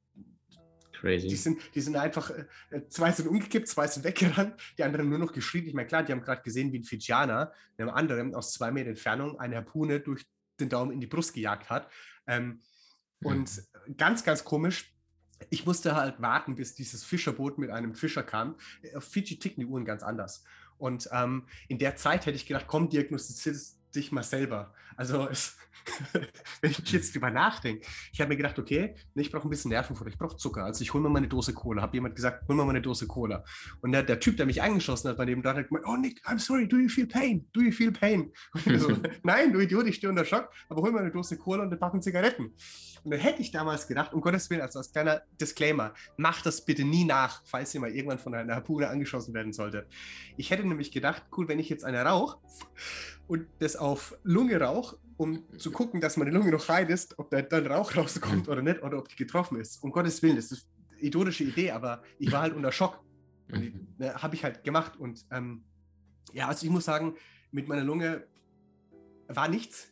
Crazy. 0.99 1.27
Die 1.27 1.35
sind, 1.35 1.59
die 1.75 1.81
sind 1.81 1.95
einfach, 1.95 2.31
äh, 2.31 2.87
zwei 2.89 3.11
sind 3.11 3.27
umgekippt, 3.27 3.67
zwei 3.67 3.87
sind 3.87 4.03
weggerannt, 4.03 4.55
die 4.77 4.83
anderen 4.83 5.09
nur 5.09 5.19
noch 5.19 5.33
geschrien. 5.33 5.67
Ich 5.67 5.73
meine, 5.73 5.87
klar, 5.87 6.03
die 6.03 6.11
haben 6.11 6.21
gerade 6.21 6.41
gesehen, 6.41 6.71
wie 6.71 6.79
ein 6.79 6.83
Fijianer 6.83 7.51
einem 7.77 7.89
anderen 7.89 8.35
aus 8.35 8.53
zwei 8.53 8.71
Meter 8.71 8.89
Entfernung 8.89 9.39
eine 9.39 9.57
Harpune 9.57 9.99
durch 9.99 10.25
den 10.59 10.69
Daumen 10.69 10.91
in 10.91 10.99
die 10.99 11.07
Brust 11.07 11.33
gejagt 11.33 11.69
hat. 11.69 11.89
Ähm, 12.25 12.61
mhm. 13.19 13.27
Und 13.27 13.63
ganz, 13.97 14.23
ganz 14.23 14.43
komisch, 14.43 14.93
ich 15.49 15.65
musste 15.65 15.95
halt 15.95 16.19
warten, 16.21 16.55
bis 16.55 16.73
dieses 16.73 17.03
Fischerboot 17.03 17.59
mit 17.59 17.69
einem 17.69 17.93
Fischer 17.93 18.23
kam. 18.23 18.55
Auf 18.95 19.03
Fiji 19.03 19.37
ticken 19.37 19.61
die 19.61 19.67
Uhren 19.67 19.85
ganz 19.85 20.01
anders. 20.01 20.43
Und 20.77 21.09
ähm, 21.11 21.47
in 21.67 21.77
der 21.77 21.95
Zeit 21.95 22.25
hätte 22.25 22.35
ich 22.35 22.45
gedacht, 22.45 22.65
komm, 22.67 22.89
diagnostiziert 22.89 23.55
dich 23.97 24.11
mal 24.11 24.23
selber. 24.23 24.73
Also 24.95 25.27
es, 25.27 25.57
wenn 26.61 26.71
ich 26.71 26.91
jetzt 26.91 27.13
drüber 27.13 27.29
nachdenke, 27.29 27.85
ich 28.11 28.19
habe 28.19 28.29
mir 28.29 28.37
gedacht, 28.37 28.57
okay, 28.59 28.95
ich 29.15 29.31
brauche 29.31 29.47
ein 29.47 29.49
bisschen 29.49 29.69
Nervenfutter, 29.69 30.09
ich 30.09 30.17
brauche 30.17 30.37
Zucker. 30.37 30.63
Also 30.63 30.81
ich 30.81 30.93
hole 30.93 31.03
mir 31.03 31.09
mal 31.09 31.19
eine 31.19 31.27
Dose 31.27 31.53
Cola. 31.53 31.81
Habe 31.81 31.97
jemand 31.97 32.15
gesagt, 32.15 32.47
hol 32.47 32.55
mir 32.55 32.63
mal 32.63 32.71
eine 32.71 32.81
Dose 32.81 33.07
Cola. 33.07 33.43
Und 33.81 33.91
der, 33.91 34.03
der 34.03 34.19
Typ, 34.19 34.37
der 34.37 34.45
mich 34.45 34.61
eingeschossen 34.61 35.09
hat, 35.09 35.17
bei 35.17 35.25
dem 35.25 35.41
da 35.41 35.55
hat 35.55 35.67
gemeint, 35.67 35.85
oh 35.87 35.95
Nick, 35.95 36.21
I'm 36.25 36.39
sorry, 36.39 36.67
do 36.67 36.77
you 36.77 36.89
feel 36.89 37.07
pain? 37.07 37.47
Do 37.53 37.61
you 37.61 37.71
feel 37.71 37.91
pain? 37.91 38.31
So, 38.77 38.89
nein, 39.23 39.53
du 39.53 39.59
Idiot, 39.59 39.87
ich 39.87 39.95
stehe 39.95 40.09
unter 40.09 40.25
Schock, 40.25 40.49
aber 40.69 40.81
hol 40.81 40.91
mir 40.91 40.99
eine 40.99 41.11
Dose 41.11 41.37
Cola 41.37 41.63
und 41.63 41.69
eine 41.69 41.77
Packung 41.77 42.01
Zigaretten. 42.01 42.53
Und 43.03 43.11
dann 43.11 43.19
hätte 43.19 43.41
ich 43.41 43.51
damals 43.51 43.87
gedacht, 43.87 44.13
um 44.13 44.21
Gottes 44.21 44.49
Willen, 44.49 44.61
also 44.61 44.79
als 44.79 44.91
kleiner 44.91 45.21
Disclaimer, 45.39 45.93
mach 46.17 46.41
das 46.41 46.65
bitte 46.65 46.83
nie 46.83 47.05
nach, 47.05 47.41
falls 47.45 47.73
ihr 47.73 47.81
mal 47.81 47.91
irgendwann 47.91 48.19
von 48.19 48.35
einer 48.35 48.55
Harpune 48.55 48.89
angeschossen 48.89 49.33
werden 49.33 49.53
solltet. 49.53 49.87
Ich 50.35 50.51
hätte 50.51 50.67
nämlich 50.67 50.91
gedacht, 50.91 51.23
cool, 51.37 51.47
wenn 51.47 51.59
ich 51.59 51.69
jetzt 51.69 51.85
eine 51.85 52.03
rauche 52.03 52.37
und 53.27 53.47
das 53.59 53.75
auf 53.75 54.17
Lunge 54.23 54.59
rauche, 54.59 54.97
um 55.17 55.43
zu 55.57 55.71
gucken, 55.71 55.99
dass 56.01 56.17
meine 56.17 56.31
Lunge 56.31 56.51
noch 56.51 56.69
rein 56.69 56.87
ist, 56.87 57.17
ob 57.19 57.29
da 57.29 57.41
dann 57.41 57.67
Rauch 57.67 57.95
rauskommt 57.95 58.47
oder 58.47 58.61
nicht, 58.61 58.81
oder 58.83 58.99
ob 58.99 59.09
die 59.09 59.15
getroffen 59.15 59.59
ist. 59.59 59.83
Um 59.83 59.91
Gottes 59.91 60.21
Willen, 60.23 60.35
das 60.35 60.51
ist 60.51 60.67
eine 60.91 61.01
idiotische 61.01 61.43
Idee, 61.43 61.71
aber 61.71 62.03
ich 62.19 62.31
war 62.31 62.41
halt 62.41 62.55
unter 62.55 62.71
Schock. 62.71 63.03
Und 63.51 63.99
ne, 63.99 64.13
habe 64.13 64.35
ich 64.35 64.43
halt 64.43 64.63
gemacht. 64.63 64.97
Und 64.97 65.25
ähm, 65.31 65.63
ja, 66.33 66.47
also 66.47 66.65
ich 66.65 66.71
muss 66.71 66.85
sagen, 66.85 67.15
mit 67.51 67.67
meiner 67.67 67.83
Lunge 67.83 68.27
war 69.27 69.47
nichts. 69.47 69.91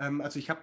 Ähm, 0.00 0.20
also 0.20 0.38
ich 0.38 0.50
habe 0.50 0.60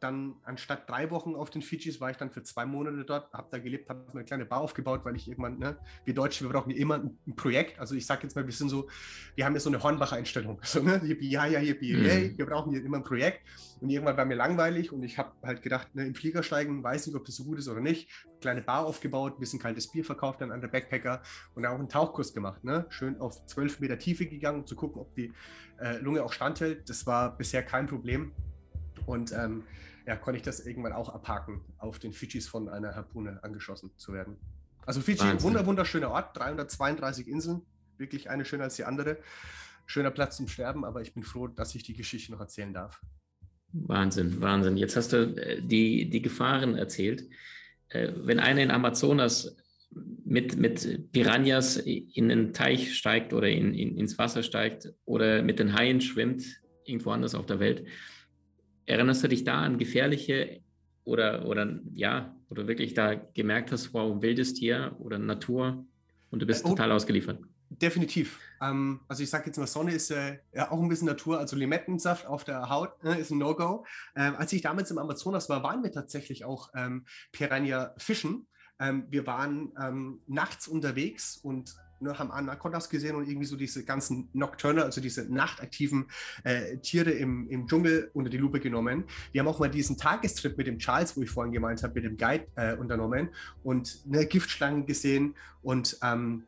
dann 0.00 0.36
anstatt 0.44 0.88
drei 0.88 1.10
Wochen 1.10 1.34
auf 1.34 1.50
den 1.50 1.62
Fidschis 1.62 2.00
war 2.00 2.10
ich 2.10 2.16
dann 2.16 2.30
für 2.30 2.42
zwei 2.42 2.66
Monate 2.66 3.04
dort, 3.04 3.32
habe 3.32 3.48
da 3.50 3.58
gelebt, 3.58 3.88
habe 3.88 4.04
eine 4.12 4.24
kleine 4.24 4.44
Bar 4.44 4.60
aufgebaut, 4.60 5.04
weil 5.04 5.16
ich 5.16 5.28
irgendwann, 5.28 5.58
ne, 5.58 5.78
wir 6.04 6.14
Deutsche, 6.14 6.44
wir 6.44 6.50
brauchen 6.52 6.70
immer 6.70 6.96
ein, 6.96 7.18
Projekt. 7.36 7.78
Also 7.78 7.94
ich 7.94 8.06
sage 8.06 8.22
jetzt 8.24 8.34
mal, 8.34 8.46
wir 8.46 8.52
sind 8.52 8.68
so, 8.68 8.88
wir 9.34 9.44
haben 9.44 9.54
ja 9.54 9.60
so 9.60 9.70
eine 9.70 9.82
Hornbacher-Einstellung. 9.82 10.60
So, 10.66 10.82
ne, 10.82 11.00
yippie, 11.04 11.30
ja, 11.30 11.46
ja, 11.46 11.60
yippie, 11.60 11.94
mhm. 11.94 12.04
hey, 12.04 12.34
wir 12.36 12.44
brauchen 12.44 12.72
hier 12.72 12.84
immer 12.84 12.98
ein 12.98 13.04
Projekt. 13.04 13.40
Und 13.80 13.88
irgendwann 13.88 14.16
war 14.16 14.24
mir 14.24 14.34
langweilig 14.34 14.92
und 14.92 15.02
ich 15.02 15.16
habe 15.16 15.32
halt 15.42 15.62
gedacht, 15.62 15.94
ne, 15.94 16.06
im 16.06 16.14
Flieger 16.14 16.42
steigen, 16.42 16.82
weiß 16.82 17.06
nicht, 17.06 17.16
ob 17.16 17.24
das 17.24 17.36
so 17.36 17.44
gut 17.44 17.58
ist 17.58 17.68
oder 17.68 17.80
nicht. 17.80 18.10
Kleine 18.40 18.62
Bar 18.62 18.84
aufgebaut, 18.84 19.36
ein 19.36 19.40
bisschen 19.40 19.60
kaltes 19.60 19.90
Bier 19.90 20.04
verkauft 20.04 20.40
dann 20.40 20.50
an 20.50 20.60
der 20.60 20.68
Backpacker 20.68 21.22
und 21.54 21.64
auch 21.64 21.78
einen 21.78 21.88
Tauchkurs 21.88 22.34
gemacht. 22.34 22.64
Ne? 22.64 22.86
Schön 22.88 23.20
auf 23.20 23.46
zwölf 23.46 23.80
Meter 23.80 23.98
Tiefe 23.98 24.26
gegangen, 24.26 24.60
um 24.60 24.66
zu 24.66 24.76
gucken, 24.76 25.00
ob 25.00 25.14
die 25.14 25.32
äh, 25.78 25.98
Lunge 25.98 26.24
auch 26.24 26.32
standhält. 26.32 26.88
Das 26.88 27.06
war 27.06 27.36
bisher 27.36 27.62
kein 27.62 27.86
Problem. 27.86 28.32
Und 29.06 29.32
ähm, 29.32 29.62
ja, 30.06 30.16
konnte 30.16 30.36
ich 30.36 30.42
das 30.42 30.60
irgendwann 30.60 30.92
auch 30.92 31.08
abhaken, 31.08 31.62
auf 31.78 31.98
den 31.98 32.12
Fidschis 32.12 32.48
von 32.48 32.68
einer 32.68 32.94
Harpune 32.94 33.42
angeschossen 33.42 33.90
zu 33.96 34.12
werden. 34.12 34.36
Also 34.84 35.00
Fidschi, 35.00 35.42
wunder, 35.42 35.66
wunderschöner 35.66 36.10
Ort, 36.10 36.36
332 36.36 37.26
Inseln, 37.26 37.62
wirklich 37.98 38.30
eine 38.30 38.44
schöner 38.44 38.64
als 38.64 38.76
die 38.76 38.84
andere. 38.84 39.18
Schöner 39.86 40.10
Platz 40.10 40.36
zum 40.36 40.48
Sterben, 40.48 40.84
aber 40.84 41.00
ich 41.00 41.14
bin 41.14 41.22
froh, 41.22 41.46
dass 41.48 41.74
ich 41.74 41.82
die 41.82 41.94
Geschichte 41.94 42.32
noch 42.32 42.40
erzählen 42.40 42.72
darf. 42.72 43.00
Wahnsinn, 43.72 44.40
Wahnsinn. 44.40 44.76
Jetzt 44.76 44.96
hast 44.96 45.12
du 45.12 45.34
äh, 45.36 45.60
die, 45.62 46.08
die 46.08 46.22
Gefahren 46.22 46.76
erzählt. 46.76 47.28
Äh, 47.88 48.12
wenn 48.16 48.40
einer 48.40 48.62
in 48.62 48.70
Amazonas 48.70 49.56
mit, 50.24 50.56
mit 50.56 51.12
Piranhas 51.12 51.76
in 51.76 52.28
den 52.28 52.52
Teich 52.52 52.96
steigt 52.96 53.32
oder 53.32 53.48
in, 53.48 53.74
in, 53.74 53.96
ins 53.96 54.18
Wasser 54.18 54.42
steigt 54.42 54.92
oder 55.04 55.42
mit 55.42 55.58
den 55.58 55.74
Haien 55.74 56.00
schwimmt, 56.00 56.44
irgendwo 56.84 57.10
anders 57.10 57.34
auf 57.34 57.46
der 57.46 57.60
Welt, 57.60 57.86
Erinnerst 58.86 59.24
du 59.24 59.28
dich 59.28 59.44
da 59.44 59.60
an 59.60 59.78
gefährliche 59.78 60.60
oder, 61.04 61.46
oder 61.46 61.80
ja, 61.94 62.34
oder 62.48 62.68
wirklich 62.68 62.94
da 62.94 63.14
gemerkt 63.14 63.72
hast, 63.72 63.92
wow, 63.92 64.22
wildes 64.22 64.54
Tier 64.54 64.96
oder 64.98 65.18
Natur 65.18 65.84
und 66.30 66.40
du 66.40 66.46
bist 66.46 66.64
oh, 66.64 66.70
total 66.70 66.92
ausgeliefert? 66.92 67.40
Definitiv. 67.68 68.38
Ähm, 68.60 69.00
also 69.08 69.22
ich 69.22 69.30
sage 69.30 69.46
jetzt 69.46 69.58
mal, 69.58 69.66
Sonne 69.66 69.92
ist 69.92 70.10
äh, 70.10 70.38
ja 70.54 70.70
auch 70.70 70.80
ein 70.80 70.88
bisschen 70.88 71.08
Natur, 71.08 71.38
also 71.38 71.56
Limettensaft 71.56 72.26
auf 72.26 72.44
der 72.44 72.70
Haut 72.70 72.92
äh, 73.02 73.20
ist 73.20 73.30
ein 73.30 73.38
No-Go. 73.38 73.84
Ähm, 74.14 74.36
als 74.36 74.52
ich 74.52 74.62
damals 74.62 74.90
im 74.90 74.98
Amazonas 74.98 75.48
war, 75.48 75.62
waren 75.62 75.82
wir 75.82 75.90
tatsächlich 75.90 76.44
auch 76.44 76.70
ähm, 76.74 77.06
Piranha 77.32 77.92
fischen. 77.98 78.46
Ähm, 78.78 79.06
wir 79.10 79.26
waren 79.26 79.72
ähm, 79.80 80.20
nachts 80.26 80.68
unterwegs 80.68 81.38
und 81.38 81.74
ne, 82.00 82.18
haben 82.18 82.30
Anacondas 82.30 82.88
gesehen 82.88 83.16
und 83.16 83.28
irgendwie 83.28 83.46
so 83.46 83.56
diese 83.56 83.84
ganzen 83.84 84.28
Nocturne, 84.32 84.84
also 84.84 85.00
diese 85.00 85.32
nachtaktiven 85.32 86.06
äh, 86.44 86.78
Tiere 86.78 87.10
im, 87.10 87.48
im 87.48 87.66
Dschungel 87.66 88.10
unter 88.14 88.30
die 88.30 88.38
Lupe 88.38 88.60
genommen. 88.60 89.04
Wir 89.32 89.40
haben 89.40 89.48
auch 89.48 89.58
mal 89.58 89.70
diesen 89.70 89.96
Tagestrip 89.96 90.56
mit 90.56 90.66
dem 90.66 90.78
Charles, 90.78 91.16
wo 91.16 91.22
ich 91.22 91.30
vorhin 91.30 91.52
gemeint 91.52 91.82
habe, 91.82 91.94
mit 91.94 92.04
dem 92.04 92.16
Guide 92.16 92.46
äh, 92.56 92.76
unternommen 92.76 93.30
und 93.62 94.06
ne, 94.06 94.26
Giftschlangen 94.26 94.86
gesehen 94.86 95.34
und 95.62 95.98
ähm, 96.02 96.44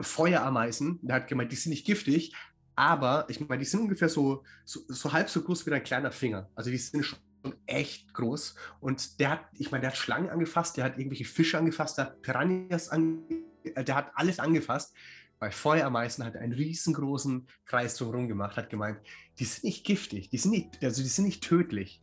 Feuerameisen. 0.00 1.00
Der 1.02 1.16
hat 1.16 1.28
gemeint, 1.28 1.52
die 1.52 1.56
sind 1.56 1.70
nicht 1.70 1.86
giftig, 1.86 2.34
aber 2.76 3.26
ich 3.28 3.40
meine, 3.40 3.60
die 3.60 3.68
sind 3.68 3.80
ungefähr 3.80 4.08
so, 4.08 4.42
so, 4.64 4.80
so 4.88 5.12
halb 5.12 5.28
so 5.28 5.42
groß 5.42 5.66
wie 5.66 5.72
ein 5.72 5.82
kleiner 5.82 6.12
Finger. 6.12 6.48
Also 6.54 6.70
die 6.70 6.78
sind 6.78 7.04
schon 7.04 7.18
echt 7.66 8.12
groß. 8.14 8.54
Und 8.80 9.20
der 9.20 9.30
hat, 9.30 9.40
ich 9.58 9.70
meine, 9.70 9.82
der 9.82 9.90
hat 9.90 9.96
Schlangen 9.96 10.30
angefasst, 10.30 10.76
der 10.76 10.84
hat 10.84 10.98
irgendwelche 10.98 11.24
Fische 11.24 11.58
angefasst, 11.58 11.98
der 11.98 12.06
hat 12.06 12.22
Piranhas 12.22 12.88
angefasst 12.88 13.43
der 13.82 13.94
hat 13.94 14.12
alles 14.14 14.38
angefasst. 14.38 14.94
Bei 15.38 15.50
Feuerameisen 15.50 16.24
hat 16.24 16.36
er 16.36 16.40
einen 16.40 16.52
riesengroßen 16.52 17.46
Kreis 17.66 17.96
drumherum 17.96 18.28
gemacht, 18.28 18.56
hat 18.56 18.70
gemeint, 18.70 18.98
die 19.38 19.44
sind 19.44 19.64
nicht 19.64 19.84
giftig, 19.84 20.30
die 20.30 20.38
sind 20.38 20.52
nicht, 20.52 20.82
also 20.82 21.02
die 21.02 21.08
sind 21.08 21.24
nicht 21.24 21.42
tödlich. 21.42 22.00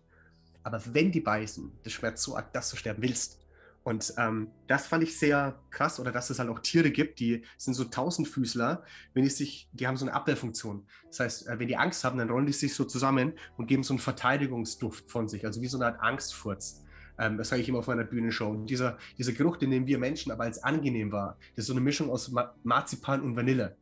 Aber 0.63 0.81
wenn 0.93 1.11
die 1.11 1.21
beißen, 1.21 1.71
das 1.83 1.93
schmerzt 1.93 2.23
so 2.23 2.35
arg, 2.35 2.53
dass 2.53 2.69
du 2.69 2.75
sterben 2.75 3.01
willst. 3.01 3.39
Und 3.83 4.13
ähm, 4.17 4.51
das 4.67 4.85
fand 4.85 5.03
ich 5.03 5.17
sehr 5.17 5.59
krass, 5.71 5.99
oder 5.99 6.11
dass 6.11 6.29
es 6.29 6.37
halt 6.37 6.49
auch 6.49 6.59
Tiere 6.59 6.91
gibt, 6.91 7.19
die 7.19 7.43
sind 7.57 7.73
so 7.73 7.83
Tausendfüßler, 7.83 8.83
wenn 9.13 9.23
die 9.23 9.29
sich, 9.29 9.69
die 9.71 9.87
haben 9.87 9.97
so 9.97 10.05
eine 10.05 10.13
Abwehrfunktion. 10.13 10.85
Das 11.07 11.19
heißt, 11.21 11.47
äh, 11.47 11.57
wenn 11.57 11.67
die 11.67 11.77
Angst 11.77 12.03
haben, 12.03 12.19
dann 12.19 12.29
rollen 12.29 12.45
die 12.45 12.53
sich 12.53 12.75
so 12.75 12.85
zusammen 12.85 13.33
und 13.57 13.65
geben 13.65 13.81
so 13.81 13.93
einen 13.93 13.99
Verteidigungsduft 13.99 15.09
von 15.09 15.27
sich, 15.27 15.45
also 15.45 15.61
wie 15.61 15.67
so 15.67 15.77
eine 15.77 15.87
Art 15.87 15.99
Angstfurz. 15.99 16.83
Ähm, 17.21 17.37
das 17.37 17.49
sage 17.49 17.61
ich 17.61 17.69
immer 17.69 17.79
auf 17.79 17.87
meiner 17.87 18.03
Bühnenshow. 18.03 18.49
Und 18.49 18.65
dieser, 18.65 18.97
dieser 19.17 19.31
Geruch, 19.31 19.57
den 19.57 19.69
nehmen 19.69 19.85
wir 19.85 19.99
Menschen 19.99 20.31
aber 20.31 20.43
als 20.43 20.63
angenehm 20.63 21.11
wahr. 21.11 21.37
Das 21.55 21.63
ist 21.63 21.67
so 21.67 21.73
eine 21.73 21.81
Mischung 21.81 22.09
aus 22.09 22.31
Ma 22.31 22.53
Marzipan 22.63 23.21
und 23.21 23.35
Vanille. 23.35 23.77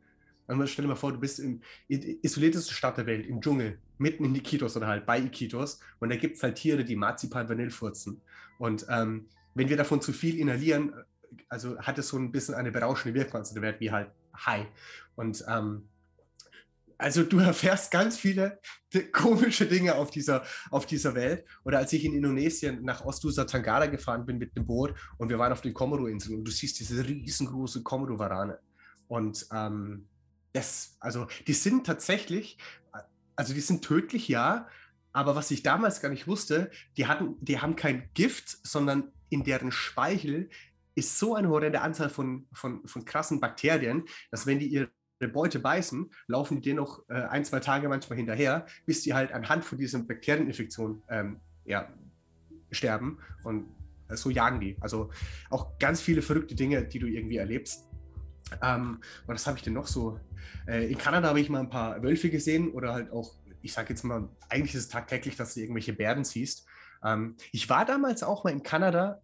Also 0.46 0.66
stell 0.66 0.84
dir 0.84 0.88
mal 0.88 0.96
vor, 0.96 1.12
du 1.12 1.20
bist 1.20 1.38
im 1.38 1.62
isoliertesten 1.88 2.74
Stadt 2.74 2.98
der 2.98 3.06
Welt, 3.06 3.26
im 3.26 3.40
Dschungel, 3.40 3.78
mitten 3.98 4.24
in 4.24 4.34
Iquitos 4.34 4.76
oder 4.76 4.88
halt 4.88 5.06
bei 5.06 5.20
Iquitos 5.20 5.78
und 6.00 6.08
da 6.08 6.16
gibt 6.16 6.36
es 6.36 6.42
halt 6.42 6.56
Tiere, 6.56 6.84
die 6.84 6.96
Marzipan 6.96 7.48
Vanille 7.48 7.70
furzen. 7.70 8.20
Und 8.58 8.84
ähm, 8.90 9.26
wenn 9.54 9.68
wir 9.68 9.76
davon 9.76 10.00
zu 10.00 10.12
viel 10.12 10.36
inhalieren, 10.38 10.92
also 11.48 11.78
hat 11.78 11.98
es 11.98 12.08
so 12.08 12.18
ein 12.18 12.32
bisschen 12.32 12.56
eine 12.56 12.72
berauschende 12.72 13.18
Wirkung, 13.18 13.36
also 13.36 13.54
der 13.54 13.62
Wert 13.62 13.80
wie 13.80 13.92
halt 13.92 14.10
high. 14.44 14.66
Und 15.14 15.44
ähm, 15.48 15.84
also 17.00 17.22
du 17.22 17.38
erfährst 17.40 17.90
ganz 17.90 18.18
viele 18.18 18.60
komische 19.12 19.66
Dinge 19.66 19.94
auf 19.94 20.10
dieser, 20.10 20.44
auf 20.70 20.86
dieser 20.86 21.14
Welt. 21.14 21.44
Oder 21.64 21.78
als 21.78 21.92
ich 21.92 22.04
in 22.04 22.14
Indonesien 22.14 22.82
nach 22.82 23.04
Ostusa 23.04 23.44
Tangara 23.44 23.86
gefahren 23.86 24.26
bin 24.26 24.38
mit 24.38 24.56
dem 24.56 24.66
Boot 24.66 24.94
und 25.18 25.28
wir 25.28 25.38
waren 25.38 25.52
auf 25.52 25.60
den 25.60 25.74
Komodo-Inseln 25.74 26.38
und 26.38 26.44
du 26.44 26.50
siehst 26.50 26.78
diese 26.80 27.06
riesengroße 27.06 27.82
Komodo-Warane. 27.82 28.58
Und 29.08 29.46
ähm, 29.52 30.06
das, 30.52 30.96
also 31.00 31.26
die 31.46 31.52
sind 31.52 31.86
tatsächlich, 31.86 32.58
also 33.36 33.54
die 33.54 33.60
sind 33.60 33.84
tödlich, 33.84 34.28
ja, 34.28 34.68
aber 35.12 35.34
was 35.34 35.50
ich 35.50 35.62
damals 35.62 36.00
gar 36.00 36.10
nicht 36.10 36.28
wusste, 36.28 36.70
die 36.96 37.06
hatten, 37.06 37.36
die 37.40 37.60
haben 37.60 37.76
kein 37.76 38.10
Gift, 38.14 38.58
sondern 38.64 39.12
in 39.28 39.42
deren 39.44 39.72
Speichel 39.72 40.50
ist 40.94 41.18
so 41.18 41.34
eine 41.34 41.48
horrende 41.48 41.80
Anzahl 41.80 42.10
von, 42.10 42.46
von, 42.52 42.86
von 42.86 43.04
krassen 43.04 43.40
Bakterien, 43.40 44.04
dass 44.30 44.46
wenn 44.46 44.58
die 44.58 44.66
ihre 44.66 44.90
Beute 45.28 45.58
beißen, 45.58 46.10
laufen 46.26 46.56
die 46.56 46.70
dir 46.70 46.74
noch 46.74 47.08
äh, 47.08 47.14
ein, 47.14 47.44
zwei 47.44 47.60
Tage 47.60 47.88
manchmal 47.88 48.16
hinterher, 48.16 48.66
bis 48.86 49.02
die 49.02 49.14
halt 49.14 49.32
anhand 49.32 49.64
von 49.64 49.78
dieser 49.78 49.98
Bakterieninfektion 50.00 51.02
ähm, 51.08 51.40
ja, 51.64 51.88
sterben. 52.70 53.18
Und 53.44 53.66
äh, 54.08 54.16
so 54.16 54.30
jagen 54.30 54.60
die. 54.60 54.76
Also 54.80 55.10
auch 55.50 55.78
ganz 55.78 56.00
viele 56.00 56.22
verrückte 56.22 56.54
Dinge, 56.54 56.84
die 56.84 56.98
du 56.98 57.06
irgendwie 57.06 57.36
erlebst. 57.36 57.86
Ähm, 58.62 59.00
was 59.26 59.46
habe 59.46 59.58
ich 59.58 59.62
denn 59.62 59.74
noch 59.74 59.86
so? 59.86 60.18
Äh, 60.66 60.90
in 60.90 60.98
Kanada 60.98 61.28
habe 61.28 61.40
ich 61.40 61.48
mal 61.48 61.60
ein 61.60 61.70
paar 61.70 62.02
Wölfe 62.02 62.30
gesehen 62.30 62.70
oder 62.72 62.92
halt 62.92 63.12
auch, 63.12 63.34
ich 63.62 63.72
sage 63.72 63.90
jetzt 63.90 64.02
mal, 64.02 64.28
eigentlich 64.48 64.74
ist 64.74 64.82
es 64.82 64.88
tagtäglich, 64.88 65.36
dass 65.36 65.54
du 65.54 65.60
irgendwelche 65.60 65.92
Bären 65.92 66.24
siehst. 66.24 66.66
Ähm, 67.04 67.36
ich 67.52 67.68
war 67.70 67.84
damals 67.84 68.22
auch 68.22 68.44
mal 68.44 68.50
in 68.50 68.62
Kanada 68.62 69.22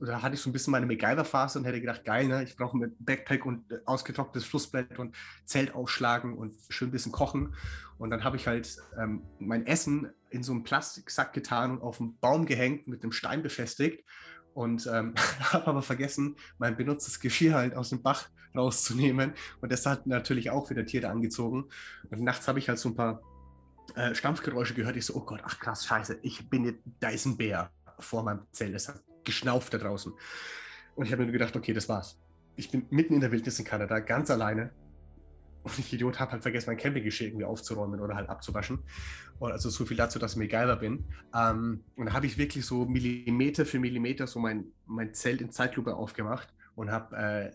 da 0.00 0.22
hatte 0.22 0.34
ich 0.34 0.40
so 0.40 0.50
ein 0.50 0.52
bisschen 0.52 0.72
meine 0.72 0.86
MacGyver-Phase 0.86 1.58
und 1.58 1.64
hätte 1.64 1.80
gedacht, 1.80 2.04
geil, 2.04 2.26
ne? 2.26 2.42
ich 2.42 2.56
brauche 2.56 2.76
ein 2.76 2.96
Backpack 2.98 3.46
und 3.46 3.70
äh, 3.70 3.78
ausgetrocknetes 3.84 4.44
Flussbett 4.44 4.98
und 4.98 5.14
Zelt 5.44 5.74
ausschlagen 5.74 6.36
und 6.36 6.54
schön 6.68 6.88
ein 6.88 6.92
bisschen 6.92 7.12
kochen. 7.12 7.54
Und 7.98 8.10
dann 8.10 8.24
habe 8.24 8.36
ich 8.36 8.46
halt 8.46 8.76
ähm, 8.98 9.22
mein 9.38 9.66
Essen 9.66 10.10
in 10.30 10.42
so 10.42 10.52
einen 10.52 10.64
Plastiksack 10.64 11.32
getan 11.32 11.72
und 11.72 11.82
auf 11.82 12.00
einen 12.00 12.18
Baum 12.18 12.46
gehängt, 12.46 12.88
mit 12.88 13.02
einem 13.02 13.12
Stein 13.12 13.42
befestigt. 13.42 14.04
Und 14.54 14.86
ähm, 14.86 15.14
habe 15.52 15.66
aber 15.66 15.82
vergessen, 15.82 16.36
mein 16.58 16.76
benutztes 16.76 17.20
Geschirr 17.20 17.54
halt 17.54 17.74
aus 17.74 17.90
dem 17.90 18.02
Bach 18.02 18.28
rauszunehmen. 18.54 19.34
Und 19.60 19.72
das 19.72 19.86
hat 19.86 20.06
natürlich 20.06 20.50
auch 20.50 20.70
wieder 20.70 20.84
Tiere 20.84 21.08
angezogen. 21.08 21.68
Und 22.10 22.20
nachts 22.20 22.48
habe 22.48 22.58
ich 22.58 22.68
halt 22.68 22.78
so 22.78 22.90
ein 22.90 22.96
paar 22.96 23.22
äh, 23.94 24.14
Stampfgeräusche 24.14 24.74
gehört. 24.74 24.96
Ich 24.96 25.06
so, 25.06 25.14
oh 25.14 25.24
Gott, 25.24 25.40
ach 25.44 25.58
krass, 25.58 25.86
scheiße, 25.86 26.18
ich 26.22 26.48
bin 26.50 26.64
jetzt, 26.64 26.80
da 27.00 27.10
ist 27.10 27.26
ein 27.26 27.36
Bär 27.36 27.70
vor 27.98 28.22
meinem 28.22 28.46
Zelt. 28.52 28.74
Das 28.74 28.88
hat 28.88 29.02
geschnauft 29.24 29.74
da 29.74 29.78
draußen. 29.78 30.12
Und 30.94 31.06
ich 31.06 31.12
habe 31.12 31.24
mir 31.24 31.32
gedacht, 31.32 31.56
okay, 31.56 31.72
das 31.72 31.88
war's. 31.88 32.18
Ich 32.56 32.70
bin 32.70 32.86
mitten 32.90 33.14
in 33.14 33.20
der 33.20 33.32
Wildnis 33.32 33.58
in 33.58 33.64
Kanada, 33.64 33.98
ganz 34.00 34.30
alleine. 34.30 34.70
Und 35.62 35.78
ich 35.78 35.92
Idiot 35.92 36.18
habe 36.18 36.32
halt 36.32 36.42
vergessen, 36.42 36.70
mein 36.70 36.76
Campinggeschirr 36.76 37.28
irgendwie 37.28 37.44
aufzuräumen 37.44 38.00
oder 38.00 38.16
halt 38.16 38.28
abzuwaschen. 38.28 38.80
Und 39.38 39.52
also 39.52 39.70
so 39.70 39.84
viel 39.84 39.96
dazu, 39.96 40.18
dass 40.18 40.32
ich 40.32 40.38
mir 40.38 40.48
geiler 40.48 40.76
bin. 40.76 41.04
Ähm, 41.34 41.84
und 41.96 42.06
da 42.06 42.12
habe 42.12 42.26
ich 42.26 42.36
wirklich 42.36 42.66
so 42.66 42.84
Millimeter 42.84 43.64
für 43.64 43.78
Millimeter 43.78 44.26
so 44.26 44.40
mein, 44.40 44.66
mein 44.86 45.14
Zelt 45.14 45.40
in 45.40 45.50
Zeitlupe 45.50 45.94
aufgemacht 45.94 46.52
und 46.74 46.90
habe 46.90 47.16
äh, 47.16 47.52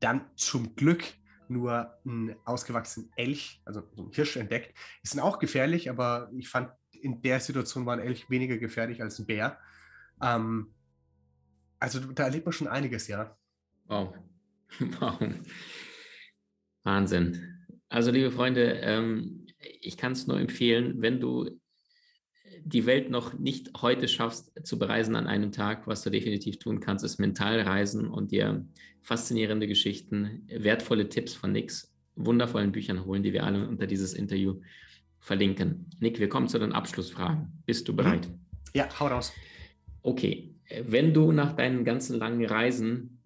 dann 0.00 0.22
zum 0.36 0.74
Glück 0.74 1.04
nur 1.48 1.94
einen 2.06 2.34
ausgewachsenen 2.44 3.10
Elch, 3.16 3.60
also 3.64 3.82
so 3.94 4.02
einen 4.02 4.12
Hirsch 4.12 4.36
entdeckt. 4.36 4.74
Die 5.04 5.08
sind 5.08 5.20
auch 5.20 5.38
gefährlich, 5.38 5.90
aber 5.90 6.30
ich 6.34 6.48
fand, 6.48 6.70
in 6.90 7.20
der 7.20 7.40
Situation 7.40 7.84
war 7.84 7.94
ein 7.94 8.00
Elch 8.00 8.30
weniger 8.30 8.56
gefährlich 8.56 9.02
als 9.02 9.18
ein 9.18 9.26
Bär. 9.26 9.58
Ähm, 10.22 10.72
also 11.82 11.98
da 12.00 12.24
erlebt 12.24 12.46
man 12.46 12.52
schon 12.52 12.68
einiges, 12.68 13.08
ja. 13.08 13.36
Wow. 13.86 14.14
wow. 15.00 15.18
Wahnsinn. 16.84 17.66
Also 17.88 18.10
liebe 18.10 18.30
Freunde, 18.30 18.80
ähm, 18.82 19.46
ich 19.80 19.96
kann 19.96 20.12
es 20.12 20.26
nur 20.26 20.38
empfehlen, 20.38 21.02
wenn 21.02 21.20
du 21.20 21.50
die 22.64 22.86
Welt 22.86 23.10
noch 23.10 23.34
nicht 23.38 23.70
heute 23.80 24.06
schaffst 24.06 24.52
zu 24.64 24.78
bereisen 24.78 25.16
an 25.16 25.26
einem 25.26 25.50
Tag, 25.50 25.86
was 25.88 26.02
du 26.02 26.10
definitiv 26.10 26.58
tun 26.58 26.80
kannst, 26.80 27.04
ist 27.04 27.18
mental 27.18 27.60
reisen 27.60 28.06
und 28.06 28.30
dir 28.30 28.64
faszinierende 29.00 29.66
Geschichten, 29.66 30.46
wertvolle 30.48 31.08
Tipps 31.08 31.34
von 31.34 31.50
Nix, 31.50 31.92
wundervollen 32.14 32.70
Büchern 32.70 33.04
holen, 33.04 33.24
die 33.24 33.32
wir 33.32 33.44
alle 33.44 33.66
unter 33.66 33.88
dieses 33.88 34.14
Interview 34.14 34.60
verlinken. 35.18 35.90
Nick, 35.98 36.20
wir 36.20 36.28
kommen 36.28 36.48
zu 36.48 36.58
den 36.58 36.72
Abschlussfragen. 36.72 37.62
Bist 37.66 37.88
du 37.88 37.96
bereit? 37.96 38.30
Ja, 38.74 38.88
hau 39.00 39.08
raus. 39.08 39.32
Okay, 40.02 40.51
wenn 40.84 41.12
du 41.12 41.32
nach 41.32 41.54
deinen 41.54 41.84
ganzen 41.84 42.18
langen 42.18 42.44
Reisen 42.44 43.18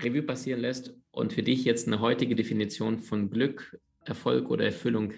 Revue 0.00 0.22
passieren 0.22 0.60
lässt 0.60 0.94
und 1.10 1.32
für 1.32 1.42
dich 1.42 1.64
jetzt 1.64 1.86
eine 1.86 2.00
heutige 2.00 2.36
Definition 2.36 2.98
von 2.98 3.30
Glück, 3.30 3.80
Erfolg 4.04 4.50
oder 4.50 4.64
Erfüllung 4.64 5.12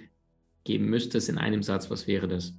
geben 0.65 0.87
müsstest 0.87 1.29
in 1.29 1.39
einem 1.39 1.63
Satz, 1.63 1.91
was 1.91 2.07
wäre 2.07 2.29
das? 2.29 2.55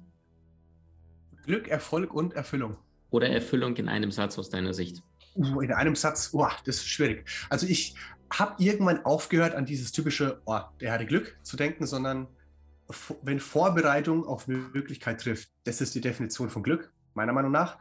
Glück, 1.44 1.68
Erfolg 1.68 2.14
und 2.14 2.34
Erfüllung. 2.34 2.76
Oder 3.10 3.28
Erfüllung 3.28 3.76
in 3.76 3.88
einem 3.88 4.12
Satz 4.12 4.38
aus 4.38 4.48
deiner 4.48 4.72
Sicht? 4.72 5.02
Uh, 5.34 5.60
in 5.60 5.72
einem 5.72 5.96
Satz, 5.96 6.30
oh, 6.32 6.46
das 6.64 6.76
ist 6.76 6.88
schwierig. 6.88 7.24
Also 7.50 7.66
ich 7.66 7.94
habe 8.30 8.62
irgendwann 8.62 9.04
aufgehört, 9.04 9.54
an 9.54 9.66
dieses 9.66 9.92
typische, 9.92 10.40
oh, 10.44 10.60
der 10.80 10.92
hatte 10.92 11.06
Glück 11.06 11.36
zu 11.42 11.56
denken, 11.56 11.86
sondern 11.86 12.28
wenn 13.22 13.40
Vorbereitung 13.40 14.24
auf 14.24 14.46
Möglichkeit 14.48 15.20
trifft, 15.20 15.50
das 15.64 15.80
ist 15.80 15.94
die 15.94 16.00
Definition 16.00 16.50
von 16.50 16.62
Glück 16.62 16.92
meiner 17.14 17.32
Meinung 17.32 17.52
nach. 17.52 17.78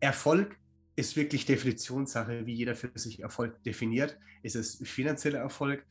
Erfolg 0.00 0.56
ist 0.96 1.16
wirklich 1.16 1.46
Definitionssache, 1.46 2.46
wie 2.46 2.54
jeder 2.54 2.74
für 2.74 2.90
sich 2.94 3.20
Erfolg 3.20 3.62
definiert. 3.64 4.18
Ist 4.42 4.56
es 4.56 4.76
finanzieller 4.88 5.38
Erfolg? 5.38 5.86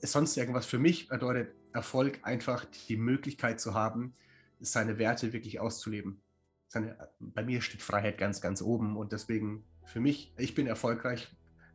Sonst 0.00 0.36
irgendwas 0.36 0.66
für 0.66 0.78
mich 0.78 1.08
bedeutet 1.08 1.54
Erfolg 1.72 2.20
einfach 2.22 2.64
die 2.88 2.96
Möglichkeit 2.96 3.60
zu 3.60 3.74
haben, 3.74 4.14
seine 4.60 4.98
Werte 4.98 5.32
wirklich 5.32 5.60
auszuleben. 5.60 6.22
Seine, 6.68 6.96
bei 7.20 7.44
mir 7.44 7.60
steht 7.60 7.82
Freiheit 7.82 8.18
ganz, 8.18 8.40
ganz 8.40 8.62
oben 8.62 8.96
und 8.96 9.12
deswegen 9.12 9.64
für 9.84 10.00
mich, 10.00 10.32
ich 10.36 10.54
bin 10.54 10.66
erfolgreich, 10.66 11.28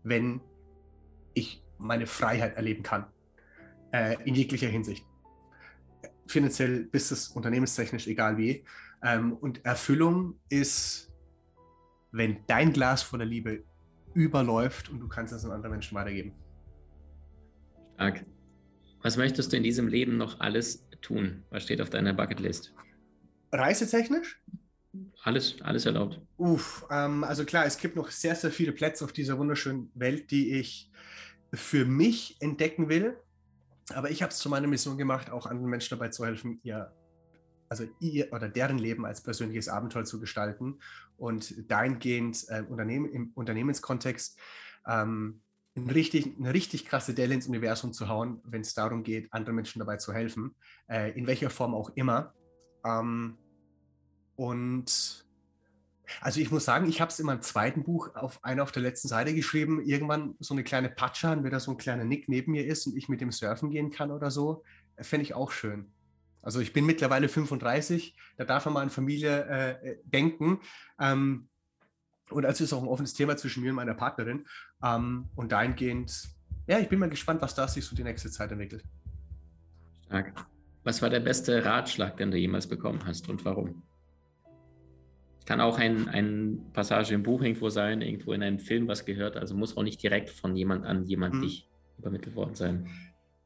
wenn 0.04 0.42
ich 1.34 1.64
meine 1.78 2.08
Freiheit 2.08 2.56
erleben 2.56 2.84
kann. 2.84 3.06
Äh, 3.92 4.18
in 4.26 4.36
jeglicher 4.36 4.68
Hinsicht. 4.68 5.06
Finanziell, 6.28 6.86
business, 6.86 7.30
unternehmenstechnisch, 7.30 8.08
egal 8.08 8.38
wie. 8.38 8.64
Ähm, 9.04 9.34
und 9.34 9.66
Erfüllung 9.66 10.36
ist, 10.50 11.12
wenn 12.12 12.40
dein 12.48 12.74
Glas 12.74 13.02
voller 13.02 13.26
Liebe 13.26 13.64
überläuft 14.14 14.90
und 14.90 15.00
du 15.00 15.08
kannst 15.08 15.34
es 15.34 15.46
an 15.46 15.52
andere 15.52 15.72
Menschen 15.72 15.96
weitergeben. 15.96 16.34
Stark. 17.96 18.26
Was 19.04 19.18
möchtest 19.18 19.52
du 19.52 19.58
in 19.58 19.64
diesem 19.64 19.88
Leben 19.88 20.18
noch 20.18 20.40
alles 20.40 20.88
tun? 21.02 21.44
Was 21.50 21.64
steht 21.64 21.82
auf 21.82 21.90
deiner 21.90 22.14
Bucketlist? 22.14 22.74
Reisetechnisch? 23.52 24.42
Alles, 25.24 25.62
alles 25.62 25.86
erlaubt. 25.86 26.20
Uff, 26.38 26.86
ähm, 26.90 27.24
also 27.24 27.46
klar, 27.46 27.66
es 27.66 27.78
gibt 27.78 27.96
noch 27.96 28.10
sehr, 28.12 28.36
sehr 28.36 28.52
viele 28.52 28.72
Plätze 28.72 29.06
auf 29.06 29.14
dieser 29.14 29.38
wunderschönen 29.38 29.92
Welt, 29.94 30.32
die 30.32 30.60
ich 30.60 30.92
für 31.54 31.86
mich 31.86 32.38
entdecken 32.42 32.90
will. 32.90 33.18
Aber 33.94 34.10
ich 34.10 34.22
habe 34.22 34.32
es 34.32 34.40
zu 34.40 34.50
meiner 34.50 34.68
Mission 34.68 34.98
gemacht, 34.98 35.30
auch 35.30 35.46
anderen 35.46 35.70
Menschen 35.70 35.98
dabei 35.98 36.10
zu 36.10 36.26
helfen, 36.26 36.60
ihr 36.64 36.92
also 37.72 37.86
ihr 38.02 38.34
oder 38.34 38.50
deren 38.50 38.78
Leben 38.78 39.06
als 39.06 39.24
persönliches 39.24 39.70
Abenteuer 39.70 40.04
zu 40.04 40.20
gestalten 40.20 40.80
und 41.16 41.72
dahingehend 41.72 42.46
äh, 42.50 42.64
Unternehmen, 42.68 43.10
im 43.10 43.32
Unternehmenskontext 43.34 44.38
ähm, 44.86 45.42
eine 45.74 45.96
richtig, 45.96 46.38
eine 46.38 46.54
richtig 46.54 46.86
krasse 46.86 47.14
Delle 47.14 47.34
ins 47.34 47.48
Universum 47.48 47.94
zu 47.94 48.10
hauen, 48.10 48.42
wenn 48.44 48.60
es 48.60 48.74
darum 48.74 49.04
geht, 49.04 49.32
anderen 49.32 49.56
Menschen 49.56 49.80
dabei 49.80 49.96
zu 49.96 50.12
helfen, 50.12 50.54
äh, 50.90 51.18
in 51.18 51.28
welcher 51.28 51.50
Form 51.50 51.74
auch 51.74 51.92
immer. 51.96 52.34
Ähm, 52.86 53.38
und 54.36 55.26
also 56.20 56.42
ich 56.42 56.52
muss 56.52 56.66
sagen, 56.66 56.90
ich 56.90 57.00
habe 57.00 57.10
es 57.10 57.22
in 57.22 57.26
meinem 57.26 57.42
zweiten 57.42 57.84
Buch 57.84 58.14
auf 58.16 58.44
einer 58.44 58.64
auf 58.64 58.74
der 58.74 58.82
letzten 58.82 59.08
Seite 59.08 59.34
geschrieben, 59.34 59.82
irgendwann 59.82 60.36
so 60.40 60.54
eine 60.54 60.66
kleine 60.66 60.90
Patsche 60.90 61.30
an, 61.30 61.46
wenn 61.46 61.52
da 61.52 61.62
so 61.62 61.72
ein 61.72 61.78
kleiner 61.78 62.04
Nick 62.04 62.28
neben 62.28 62.52
mir 62.52 62.66
ist 62.66 62.86
und 62.86 62.98
ich 62.98 63.08
mit 63.08 63.22
dem 63.22 63.32
surfen 63.32 63.70
gehen 63.70 63.92
kann 63.92 64.12
oder 64.12 64.30
so, 64.30 64.62
fände 65.00 65.24
ich 65.24 65.36
auch 65.36 65.52
schön. 65.52 65.94
Also 66.42 66.60
ich 66.60 66.74
bin 66.74 66.86
mittlerweile 66.86 67.30
35, 67.30 68.16
da 68.38 68.46
darf 68.46 68.66
man 68.66 68.74
mal 68.74 68.82
an 68.82 68.90
Familie 68.90 69.46
äh, 69.46 69.98
denken. 70.06 70.60
Ähm, 71.00 71.48
und 72.30 72.46
also 72.46 72.64
ist 72.64 72.74
auch 72.74 72.82
ein 72.82 72.88
offenes 72.88 73.14
Thema 73.14 73.38
zwischen 73.38 73.62
mir 73.62 73.70
und 73.70 73.76
meiner 73.76 73.94
Partnerin. 73.94 74.46
Ähm, 74.84 75.30
und 75.36 75.52
dahingehend, 75.52 76.30
ja, 76.68 76.80
ich 76.80 76.90
bin 76.90 77.00
mal 77.00 77.10
gespannt, 77.10 77.42
was 77.42 77.56
da 77.56 77.68
sich 77.68 77.86
so 77.86 77.96
die 77.96 78.04
nächste 78.04 78.32
Zeit 78.32 78.52
entwickelt. 78.52 78.84
Stark. 80.06 80.46
Was 80.84 81.02
war 81.02 81.10
der 81.10 81.20
beste 81.20 81.64
Ratschlag, 81.64 82.18
den 82.18 82.32
du 82.32 82.38
jemals 82.38 82.68
bekommen 82.68 83.02
hast 83.06 83.30
und 83.30 83.46
warum? 83.46 83.84
Kann 85.46 85.62
auch 85.62 85.78
ein, 85.78 86.08
ein 86.08 86.72
Passage 86.74 87.14
im 87.14 87.24
Buch 87.24 87.42
irgendwo 87.42 87.70
sein, 87.70 88.02
irgendwo 88.02 88.34
in 88.34 88.42
einem 88.42 88.60
Film 88.60 88.88
was 88.88 89.06
gehört, 89.06 89.38
also 89.38 89.56
muss 89.56 89.78
auch 89.78 89.84
nicht 89.84 90.02
direkt 90.02 90.30
von 90.30 90.56
jemand 90.56 90.86
an 90.86 91.04
jemand 91.06 91.36
hm. 91.36 91.42
dich 91.42 91.70
übermittelt 91.98 92.36
worden 92.36 92.56
sein? 92.56 92.90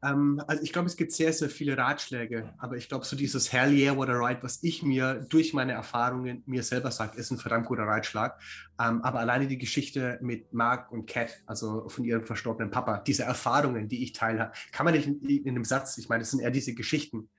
Ähm, 0.03 0.41
also 0.47 0.61
ich 0.63 0.73
glaube, 0.73 0.87
es 0.87 0.97
gibt 0.97 1.11
sehr, 1.11 1.31
sehr 1.33 1.49
viele 1.49 1.77
Ratschläge, 1.77 2.53
aber 2.57 2.77
ich 2.77 2.89
glaube, 2.89 3.05
so 3.05 3.15
dieses 3.15 3.51
Hell 3.51 3.73
yeah, 3.73 3.95
what 3.95 4.09
a 4.09 4.13
ride, 4.13 4.43
was 4.43 4.61
ich 4.63 4.83
mir 4.83 5.25
durch 5.29 5.53
meine 5.53 5.73
Erfahrungen 5.73 6.43
mir 6.45 6.63
selber 6.63 6.91
sage, 6.91 7.17
ist 7.17 7.31
ein 7.31 7.37
verdammt 7.37 7.67
guter 7.67 7.83
Ratschlag. 7.83 8.39
Ähm, 8.79 9.01
aber 9.01 9.19
alleine 9.19 9.47
die 9.47 9.57
Geschichte 9.57 10.19
mit 10.21 10.53
Mark 10.53 10.91
und 10.91 11.07
Cat, 11.07 11.41
also 11.45 11.87
von 11.89 12.03
ihrem 12.03 12.25
verstorbenen 12.25 12.71
Papa, 12.71 12.99
diese 12.99 13.23
Erfahrungen, 13.23 13.87
die 13.87 14.03
ich 14.03 14.13
teile, 14.13 14.51
kann 14.71 14.85
man 14.85 14.93
nicht 14.93 15.07
in, 15.07 15.21
in 15.21 15.49
einem 15.49 15.65
Satz, 15.65 15.97
ich 15.97 16.09
meine, 16.09 16.23
es 16.23 16.31
sind 16.31 16.41
eher 16.41 16.51
diese 16.51 16.73
Geschichten, 16.73 17.29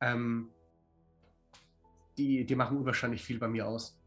ähm, 0.00 0.50
die, 2.18 2.46
die 2.46 2.54
machen 2.54 2.78
unwahrscheinlich 2.78 3.22
viel 3.22 3.38
bei 3.38 3.48
mir 3.48 3.66
aus. 3.66 4.00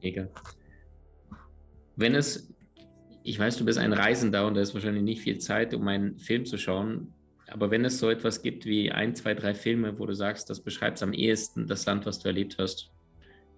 Mega. 0.00 0.28
Wenn 1.96 2.14
es 2.14 2.53
ich 3.24 3.38
weiß, 3.38 3.56
du 3.56 3.64
bist 3.64 3.78
ein 3.78 3.94
Reisender 3.94 4.46
und 4.46 4.54
da 4.54 4.60
ist 4.60 4.74
wahrscheinlich 4.74 5.02
nicht 5.02 5.22
viel 5.22 5.38
Zeit, 5.38 5.72
um 5.72 5.88
einen 5.88 6.18
Film 6.18 6.44
zu 6.44 6.58
schauen. 6.58 7.14
Aber 7.48 7.70
wenn 7.70 7.84
es 7.84 7.98
so 7.98 8.10
etwas 8.10 8.42
gibt 8.42 8.66
wie 8.66 8.92
ein, 8.92 9.14
zwei, 9.14 9.32
drei 9.34 9.54
Filme, 9.54 9.98
wo 9.98 10.04
du 10.04 10.14
sagst, 10.14 10.50
das 10.50 10.60
beschreibt 10.60 11.02
am 11.02 11.14
ehesten 11.14 11.66
das 11.66 11.86
Land, 11.86 12.04
was 12.04 12.18
du 12.18 12.28
erlebt 12.28 12.56
hast, 12.58 12.92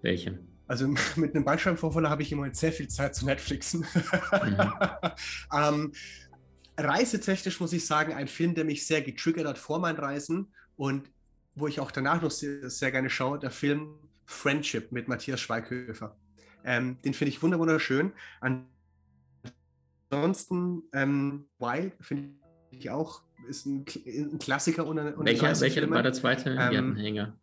welche? 0.02 0.38
Also 0.68 0.86
mit 1.16 1.34
einem 1.34 1.44
Bandscheibenvorfall 1.44 2.08
habe 2.08 2.22
ich 2.22 2.30
im 2.30 2.38
Moment 2.38 2.56
sehr 2.56 2.72
viel 2.72 2.86
Zeit 2.86 3.14
zu 3.16 3.26
Netflixen. 3.26 3.84
Mhm. 4.32 4.72
ähm, 5.52 5.92
reisetechnisch 6.76 7.58
muss 7.58 7.72
ich 7.72 7.86
sagen, 7.86 8.12
ein 8.12 8.28
Film, 8.28 8.54
der 8.54 8.64
mich 8.64 8.86
sehr 8.86 9.02
getriggert 9.02 9.46
hat 9.46 9.58
vor 9.58 9.80
meinen 9.80 9.98
Reisen 9.98 10.52
und 10.76 11.10
wo 11.56 11.66
ich 11.66 11.80
auch 11.80 11.90
danach 11.90 12.22
noch 12.22 12.30
sehr, 12.30 12.70
sehr 12.70 12.92
gerne 12.92 13.10
schaue, 13.10 13.38
der 13.38 13.50
Film 13.50 13.94
Friendship 14.26 14.92
mit 14.92 15.08
Matthias 15.08 15.40
Schweighöfer. 15.40 16.16
Ähm, 16.64 16.98
den 17.04 17.14
finde 17.14 17.30
ich 17.30 17.42
wunderschön. 17.42 18.12
An 18.40 18.66
ansonsten 20.16 20.82
ähm, 20.92 21.46
Wild 21.58 21.92
finde 22.00 22.30
ich 22.70 22.90
auch, 22.90 23.22
ist 23.48 23.66
ein, 23.66 23.84
ein 24.06 24.38
Klassiker 24.38 24.86
unter, 24.86 25.16
unter 25.16 25.24
Welcher, 25.24 25.60
welcher 25.60 25.90
war 25.90 26.02
der 26.02 26.12
zweite? 26.12 26.50
Ähm, 26.50 26.96
Hänger. 26.96 27.38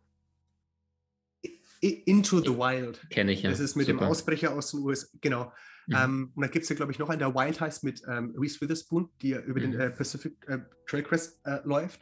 Into 1.80 2.40
the 2.40 2.50
Wild. 2.50 3.00
Kenne 3.10 3.32
ich 3.32 3.42
ja. 3.42 3.50
Das 3.50 3.60
ist 3.60 3.76
mit 3.76 3.86
Super. 3.86 3.98
dem 4.00 4.08
Ausbrecher 4.08 4.54
aus 4.54 4.70
den 4.70 4.80
USA. 4.80 5.06
Genau. 5.20 5.52
Mhm. 5.86 5.94
Ähm, 5.96 6.32
und 6.34 6.42
da 6.42 6.48
gibt 6.48 6.62
es 6.62 6.68
ja, 6.70 6.76
glaube 6.76 6.92
ich, 6.92 6.98
noch 6.98 7.10
einen, 7.10 7.18
der 7.18 7.34
Wild 7.34 7.60
heißt 7.60 7.84
mit 7.84 8.02
ähm, 8.08 8.34
Reese 8.38 8.60
Witherspoon, 8.60 9.10
die 9.20 9.30
ja 9.30 9.40
über 9.40 9.60
mhm. 9.60 9.72
den 9.72 9.80
äh, 9.80 9.90
Pacific 9.90 10.36
äh, 10.48 10.60
Trailcrest 10.86 11.40
äh, 11.44 11.58
läuft. 11.64 12.00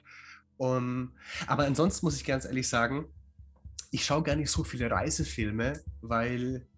Um, 0.58 1.12
aber 1.48 1.64
ansonsten 1.64 2.06
muss 2.06 2.16
ich 2.16 2.24
ganz 2.24 2.44
ehrlich 2.44 2.68
sagen, 2.68 3.06
ich 3.90 4.04
schaue 4.04 4.22
gar 4.22 4.36
nicht 4.36 4.50
so 4.50 4.62
viele 4.62 4.88
Reisefilme, 4.88 5.80
weil 6.00 6.68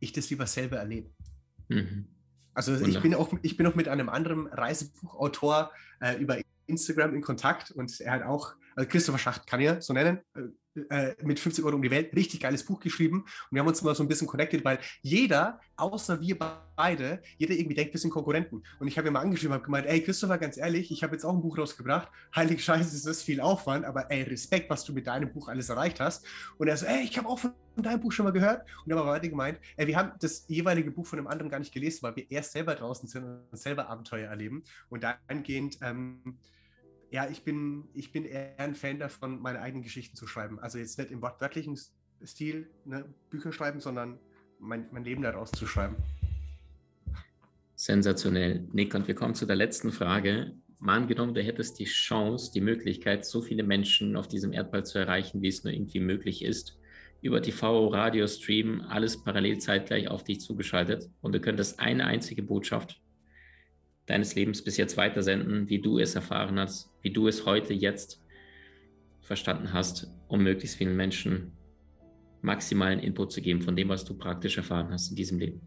ich 0.00 0.12
das 0.12 0.30
lieber 0.30 0.46
selber 0.46 0.78
erlebe. 0.78 1.10
Mhm. 1.68 2.13
Also 2.54 2.74
ich 2.86 3.00
bin, 3.00 3.14
auch, 3.14 3.32
ich 3.42 3.56
bin 3.56 3.66
auch 3.66 3.74
mit 3.74 3.88
einem 3.88 4.08
anderen 4.08 4.46
Reisebuchautor 4.46 5.72
äh, 6.00 6.16
über 6.16 6.38
Instagram 6.66 7.14
in 7.14 7.20
Kontakt 7.20 7.70
und 7.72 8.00
er 8.00 8.12
hat 8.12 8.22
auch, 8.22 8.54
also 8.76 8.88
Christopher 8.88 9.18
Schacht 9.18 9.46
kann 9.46 9.60
ich 9.60 9.70
so 9.80 9.92
nennen, 9.92 10.20
äh, 10.34 11.10
äh 11.10 11.14
mit 11.22 11.38
50 11.38 11.64
Euro 11.64 11.76
um 11.76 11.82
die 11.82 11.90
Welt, 11.90 12.14
richtig 12.14 12.40
geiles 12.40 12.64
Buch 12.64 12.80
geschrieben 12.80 13.22
und 13.22 13.28
wir 13.50 13.60
haben 13.60 13.68
uns 13.68 13.82
mal 13.82 13.94
so 13.94 14.02
ein 14.02 14.08
bisschen 14.08 14.26
connected, 14.26 14.64
weil 14.64 14.78
jeder, 15.02 15.60
außer 15.76 16.20
wir 16.20 16.38
beide, 16.76 17.22
jeder 17.38 17.54
irgendwie 17.54 17.74
denkt, 17.74 17.92
wir 17.92 18.00
sind 18.00 18.10
Konkurrenten. 18.10 18.62
Und 18.78 18.88
ich 18.88 18.98
habe 18.98 19.08
ihm 19.08 19.14
mal 19.14 19.20
angeschrieben, 19.20 19.54
habe 19.54 19.64
gemeint, 19.64 19.86
ey 19.86 20.02
Christopher, 20.02 20.38
ganz 20.38 20.56
ehrlich, 20.56 20.90
ich 20.90 21.02
habe 21.02 21.14
jetzt 21.14 21.24
auch 21.24 21.32
ein 21.32 21.40
Buch 21.40 21.58
rausgebracht, 21.58 22.08
heilig 22.34 22.64
Scheiße, 22.64 22.94
ist 22.94 23.06
das 23.06 23.22
viel 23.22 23.40
Aufwand, 23.40 23.84
aber 23.84 24.10
ey, 24.10 24.22
Respekt, 24.22 24.70
was 24.70 24.84
du 24.84 24.92
mit 24.92 25.06
deinem 25.06 25.32
Buch 25.32 25.48
alles 25.48 25.68
erreicht 25.68 26.00
hast. 26.00 26.24
Und 26.58 26.68
er 26.68 26.76
so, 26.76 26.86
ey, 26.86 27.04
ich 27.04 27.16
habe 27.18 27.28
auch 27.28 27.38
von 27.38 27.52
deinem 27.76 28.00
Buch 28.00 28.12
schon 28.12 28.24
mal 28.24 28.32
gehört. 28.32 28.62
Und 28.84 28.90
dann 28.90 28.98
haben 28.98 29.06
wir 29.06 29.12
weiter 29.12 29.28
gemeint, 29.28 29.58
ey, 29.76 29.86
wir 29.86 29.96
haben 29.96 30.12
das 30.20 30.44
jeweilige 30.48 30.90
Buch 30.90 31.06
von 31.06 31.18
einem 31.18 31.28
anderen 31.28 31.50
gar 31.50 31.58
nicht 31.58 31.72
gelesen, 31.72 32.00
weil 32.02 32.16
wir 32.16 32.30
erst 32.30 32.52
selber 32.52 32.74
draußen 32.74 33.08
sind 33.08 33.24
und 33.24 33.58
selber 33.58 33.88
Abenteuer 33.88 34.28
erleben. 34.28 34.64
Und 34.88 35.04
dahingehend, 35.04 35.78
ähm, 35.82 36.38
ja, 37.14 37.28
ich 37.30 37.44
bin, 37.44 37.84
ich 37.94 38.10
bin 38.10 38.24
eher 38.24 38.58
ein 38.58 38.74
Fan 38.74 38.98
davon, 38.98 39.40
meine 39.40 39.60
eigenen 39.60 39.84
Geschichten 39.84 40.16
zu 40.16 40.26
schreiben. 40.26 40.58
Also 40.58 40.78
jetzt 40.78 40.98
nicht 40.98 41.12
im 41.12 41.22
wortwörtlichen 41.22 41.78
Stil 42.24 42.68
ne, 42.84 43.04
Bücher 43.30 43.52
schreiben, 43.52 43.78
sondern 43.78 44.18
mein, 44.58 44.88
mein 44.90 45.04
Leben 45.04 45.22
daraus 45.22 45.52
zu 45.52 45.64
schreiben. 45.64 45.94
Sensationell. 47.76 48.66
Nick, 48.72 48.96
und 48.96 49.06
wir 49.06 49.14
kommen 49.14 49.36
zu 49.36 49.46
der 49.46 49.54
letzten 49.54 49.92
Frage. 49.92 50.56
Mal 50.80 50.96
angenommen, 50.96 51.34
du 51.34 51.40
hättest 51.40 51.78
die 51.78 51.84
Chance, 51.84 52.50
die 52.52 52.60
Möglichkeit, 52.60 53.24
so 53.24 53.42
viele 53.42 53.62
Menschen 53.62 54.16
auf 54.16 54.26
diesem 54.26 54.52
Erdball 54.52 54.84
zu 54.84 54.98
erreichen, 54.98 55.40
wie 55.40 55.48
es 55.48 55.62
nur 55.62 55.72
irgendwie 55.72 56.00
möglich 56.00 56.44
ist 56.44 56.80
über 57.20 57.40
TV, 57.40 57.86
Radio, 57.86 58.26
Stream, 58.26 58.82
alles 58.88 59.22
parallel 59.22 59.58
zeitgleich 59.58 60.08
auf 60.08 60.24
dich 60.24 60.40
zugeschaltet 60.40 61.08
und 61.22 61.32
du 61.32 61.40
könntest 61.40 61.78
eine 61.78 62.06
einzige 62.06 62.42
Botschaft 62.42 63.00
deines 64.06 64.34
Lebens 64.34 64.62
bis 64.62 64.76
jetzt 64.76 64.96
weitersenden, 64.96 65.68
wie 65.68 65.80
du 65.80 65.98
es 65.98 66.14
erfahren 66.14 66.58
hast, 66.58 66.90
wie 67.02 67.12
du 67.12 67.26
es 67.28 67.46
heute 67.46 67.72
jetzt 67.72 68.22
verstanden 69.20 69.72
hast, 69.72 70.08
um 70.28 70.42
möglichst 70.42 70.76
vielen 70.76 70.96
Menschen 70.96 71.52
maximalen 72.42 73.00
Input 73.00 73.32
zu 73.32 73.40
geben 73.40 73.62
von 73.62 73.74
dem, 73.74 73.88
was 73.88 74.04
du 74.04 74.14
praktisch 74.14 74.58
erfahren 74.58 74.90
hast 74.90 75.10
in 75.10 75.16
diesem 75.16 75.38
Leben. 75.38 75.60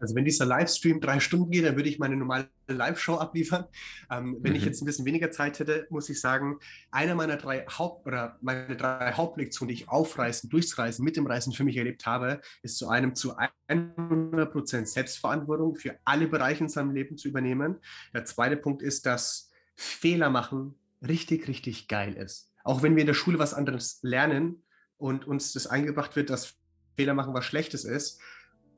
Also 0.00 0.14
wenn 0.14 0.24
dieser 0.24 0.44
Livestream 0.44 1.00
drei 1.00 1.20
Stunden 1.20 1.50
geht, 1.50 1.64
dann 1.64 1.76
würde 1.76 1.88
ich 1.88 1.98
meine 1.98 2.16
normale 2.16 2.48
Live-Show 2.68 3.16
abliefern. 3.16 3.66
Ähm, 4.10 4.36
wenn 4.40 4.52
mhm. 4.52 4.58
ich 4.58 4.64
jetzt 4.64 4.82
ein 4.82 4.86
bisschen 4.86 5.06
weniger 5.06 5.30
Zeit 5.30 5.58
hätte, 5.58 5.86
muss 5.90 6.08
ich 6.08 6.20
sagen, 6.20 6.58
einer 6.90 7.14
meiner 7.14 7.36
drei 7.36 7.66
Haupt- 7.66 8.06
oder 8.06 8.38
meine 8.40 8.76
drei 8.76 9.12
Hauptlektionen, 9.12 9.68
die 9.74 9.82
ich 9.82 9.88
aufreißen, 9.88 10.50
durchreisen, 10.50 11.04
mit 11.04 11.16
dem 11.16 11.26
Reisen 11.26 11.52
für 11.52 11.64
mich 11.64 11.76
erlebt 11.76 12.06
habe, 12.06 12.40
ist 12.62 12.78
zu 12.78 12.88
einem 12.88 13.14
zu 13.14 13.36
100% 13.38 14.86
Selbstverantwortung 14.86 15.76
für 15.76 15.96
alle 16.04 16.28
Bereiche 16.28 16.64
in 16.64 16.68
seinem 16.68 16.92
Leben 16.92 17.16
zu 17.16 17.28
übernehmen. 17.28 17.76
Der 18.14 18.24
zweite 18.24 18.56
Punkt 18.56 18.82
ist, 18.82 19.06
dass 19.06 19.50
Fehler 19.76 20.30
machen 20.30 20.74
richtig, 21.06 21.48
richtig 21.48 21.88
geil 21.88 22.14
ist. 22.14 22.52
Auch 22.64 22.82
wenn 22.82 22.96
wir 22.96 23.02
in 23.02 23.06
der 23.06 23.14
Schule 23.14 23.38
was 23.38 23.54
anderes 23.54 24.00
lernen 24.02 24.64
und 24.96 25.26
uns 25.26 25.52
das 25.52 25.66
eingebracht 25.66 26.16
wird, 26.16 26.30
dass 26.30 26.56
Fehler 26.96 27.14
machen 27.14 27.34
was 27.34 27.44
Schlechtes 27.44 27.84
ist, 27.84 28.20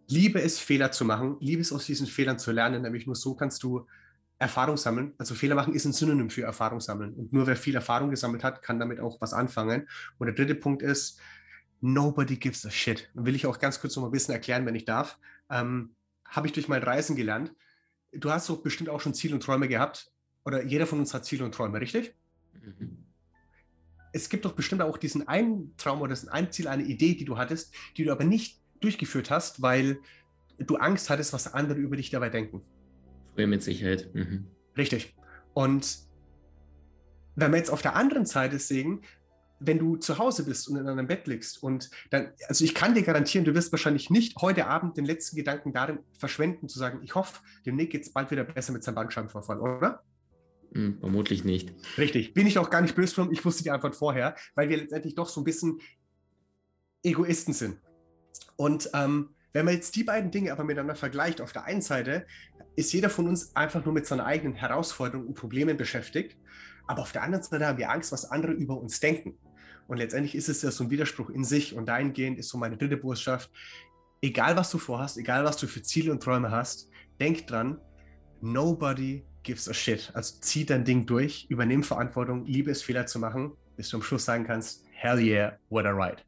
liebe 0.08 0.40
es, 0.40 0.58
Fehler 0.58 0.90
zu 0.90 1.04
machen, 1.04 1.36
liebe 1.40 1.62
es 1.62 1.72
aus 1.72 1.86
diesen 1.86 2.06
Fehlern 2.06 2.38
zu 2.38 2.50
lernen, 2.50 2.82
nämlich 2.82 3.06
nur 3.06 3.14
so 3.14 3.34
kannst 3.34 3.62
du 3.62 3.86
Erfahrung 4.38 4.76
sammeln. 4.76 5.12
Also 5.18 5.34
Fehler 5.34 5.54
machen 5.54 5.74
ist 5.74 5.84
ein 5.84 5.92
Synonym 5.92 6.30
für 6.30 6.42
Erfahrung 6.42 6.80
sammeln. 6.80 7.12
Und 7.14 7.32
nur 7.32 7.46
wer 7.46 7.56
viel 7.56 7.74
Erfahrung 7.74 8.10
gesammelt 8.10 8.44
hat, 8.44 8.62
kann 8.62 8.78
damit 8.78 9.00
auch 9.00 9.20
was 9.20 9.32
anfangen. 9.32 9.88
Und 10.18 10.26
der 10.26 10.34
dritte 10.34 10.54
Punkt 10.54 10.82
ist, 10.82 11.20
nobody 11.80 12.36
gives 12.36 12.64
a 12.64 12.70
shit. 12.70 13.10
Und 13.14 13.26
will 13.26 13.34
ich 13.34 13.46
auch 13.46 13.58
ganz 13.58 13.80
kurz 13.80 13.96
noch 13.96 14.02
mal 14.02 14.08
ein 14.08 14.12
bisschen 14.12 14.34
erklären, 14.34 14.64
wenn 14.64 14.74
ich 14.74 14.84
darf. 14.84 15.18
Ähm, 15.50 15.94
Habe 16.24 16.46
ich 16.46 16.52
durch 16.52 16.68
mein 16.68 16.82
Reisen 16.82 17.16
gelernt. 17.16 17.52
Du 18.12 18.30
hast 18.30 18.48
doch 18.48 18.62
bestimmt 18.62 18.88
auch 18.90 19.00
schon 19.00 19.14
Ziele 19.14 19.34
und 19.34 19.42
Träume 19.42 19.68
gehabt. 19.68 20.12
Oder 20.44 20.62
jeder 20.62 20.86
von 20.86 21.00
uns 21.00 21.12
hat 21.12 21.24
Ziele 21.24 21.44
und 21.44 21.54
Träume, 21.54 21.80
richtig? 21.80 22.14
Mhm. 22.54 23.04
Es 24.12 24.30
gibt 24.30 24.44
doch 24.44 24.52
bestimmt 24.52 24.80
auch 24.80 24.96
diesen 24.96 25.28
einen 25.28 25.76
Traum 25.76 26.00
oder 26.00 26.14
diesen 26.14 26.30
einen 26.30 26.50
Ziel, 26.50 26.68
eine 26.68 26.84
Idee, 26.84 27.14
die 27.14 27.26
du 27.26 27.36
hattest, 27.36 27.74
die 27.96 28.04
du 28.04 28.12
aber 28.12 28.24
nicht 28.24 28.58
durchgeführt 28.80 29.30
hast, 29.30 29.62
weil 29.62 29.98
du 30.58 30.76
Angst 30.76 31.10
hattest, 31.10 31.32
was 31.32 31.52
andere 31.52 31.78
über 31.78 31.96
dich 31.96 32.10
dabei 32.10 32.30
denken. 32.30 32.62
Früher 33.34 33.46
mit 33.46 33.62
Sicherheit. 33.62 34.12
Mhm. 34.14 34.46
Richtig. 34.76 35.14
Und 35.54 35.98
wenn 37.36 37.52
wir 37.52 37.58
jetzt 37.58 37.70
auf 37.70 37.82
der 37.82 37.94
anderen 37.94 38.26
Seite 38.26 38.58
sehen, 38.58 39.02
wenn 39.60 39.78
du 39.78 39.96
zu 39.96 40.18
Hause 40.18 40.44
bist 40.44 40.68
und 40.68 40.76
in 40.76 40.88
einem 40.88 41.06
Bett 41.06 41.26
liegst 41.26 41.62
und 41.62 41.90
dann, 42.10 42.32
also 42.46 42.64
ich 42.64 42.74
kann 42.74 42.94
dir 42.94 43.02
garantieren, 43.02 43.44
du 43.44 43.54
wirst 43.54 43.72
wahrscheinlich 43.72 44.08
nicht 44.10 44.36
heute 44.40 44.66
Abend 44.66 44.96
den 44.96 45.04
letzten 45.04 45.36
Gedanken 45.36 45.72
darin 45.72 45.98
verschwenden, 46.18 46.68
zu 46.68 46.78
sagen, 46.78 47.00
ich 47.02 47.14
hoffe, 47.14 47.40
dem 47.66 47.76
Nick 47.76 47.90
geht 47.90 48.02
es 48.02 48.12
bald 48.12 48.30
wieder 48.30 48.44
besser 48.44 48.72
mit 48.72 48.84
seinem 48.84 48.96
Bandscheibenvorfall, 48.96 49.60
oder? 49.60 50.02
Hm, 50.72 50.98
vermutlich 51.00 51.44
nicht. 51.44 51.72
Richtig. 51.96 52.34
Bin 52.34 52.46
ich 52.46 52.58
auch 52.58 52.70
gar 52.70 52.82
nicht 52.82 52.94
böse 52.94 53.14
drum, 53.14 53.32
ich 53.32 53.44
wusste 53.44 53.62
die 53.62 53.70
Antwort 53.70 53.96
vorher, 53.96 54.36
weil 54.54 54.68
wir 54.68 54.76
letztendlich 54.76 55.14
doch 55.14 55.28
so 55.28 55.40
ein 55.40 55.44
bisschen 55.44 55.80
Egoisten 57.02 57.54
sind. 57.54 57.78
Und 58.56 58.90
ähm, 58.94 59.30
wenn 59.52 59.64
man 59.64 59.74
jetzt 59.74 59.96
die 59.96 60.04
beiden 60.04 60.30
Dinge 60.30 60.52
aber 60.52 60.64
miteinander 60.64 60.94
vergleicht, 60.94 61.40
auf 61.40 61.52
der 61.52 61.64
einen 61.64 61.80
Seite 61.80 62.26
ist 62.76 62.92
jeder 62.92 63.10
von 63.10 63.26
uns 63.26 63.56
einfach 63.56 63.84
nur 63.84 63.94
mit 63.94 64.06
seinen 64.06 64.20
eigenen 64.20 64.54
Herausforderungen 64.54 65.28
und 65.28 65.34
Problemen 65.34 65.76
beschäftigt, 65.76 66.36
aber 66.86 67.02
auf 67.02 67.12
der 67.12 67.22
anderen 67.22 67.42
Seite 67.42 67.66
haben 67.66 67.78
wir 67.78 67.90
Angst, 67.90 68.12
was 68.12 68.30
andere 68.30 68.52
über 68.52 68.78
uns 68.78 69.00
denken. 69.00 69.38
Und 69.88 69.96
letztendlich 69.96 70.34
ist 70.34 70.48
es 70.48 70.62
ja 70.62 70.70
so 70.70 70.84
ein 70.84 70.90
Widerspruch 70.90 71.30
in 71.30 71.44
sich 71.44 71.74
und 71.74 71.86
dahingehend 71.86 72.38
ist 72.38 72.48
so 72.48 72.58
meine 72.58 72.76
dritte 72.76 72.96
Botschaft, 72.96 73.50
egal 74.20 74.56
was 74.56 74.70
du 74.70 74.78
vorhast, 74.78 75.16
egal 75.16 75.44
was 75.44 75.56
du 75.56 75.66
für 75.66 75.82
Ziele 75.82 76.12
und 76.12 76.22
Träume 76.22 76.50
hast, 76.50 76.90
denk 77.20 77.46
dran, 77.46 77.80
nobody 78.40 79.24
gives 79.42 79.68
a 79.68 79.74
shit. 79.74 80.10
Also 80.14 80.36
zieh 80.40 80.66
dein 80.66 80.84
Ding 80.84 81.06
durch, 81.06 81.46
übernimm 81.48 81.82
Verantwortung, 81.82 82.44
liebe 82.44 82.70
es 82.70 82.82
Fehler 82.82 83.06
zu 83.06 83.18
machen, 83.18 83.52
bis 83.76 83.88
du 83.88 83.96
am 83.96 84.02
Schluss 84.02 84.24
sagen 84.24 84.44
kannst, 84.44 84.84
hell 84.92 85.18
yeah, 85.18 85.58
what 85.70 85.86
a 85.86 85.90
ride. 85.90 86.27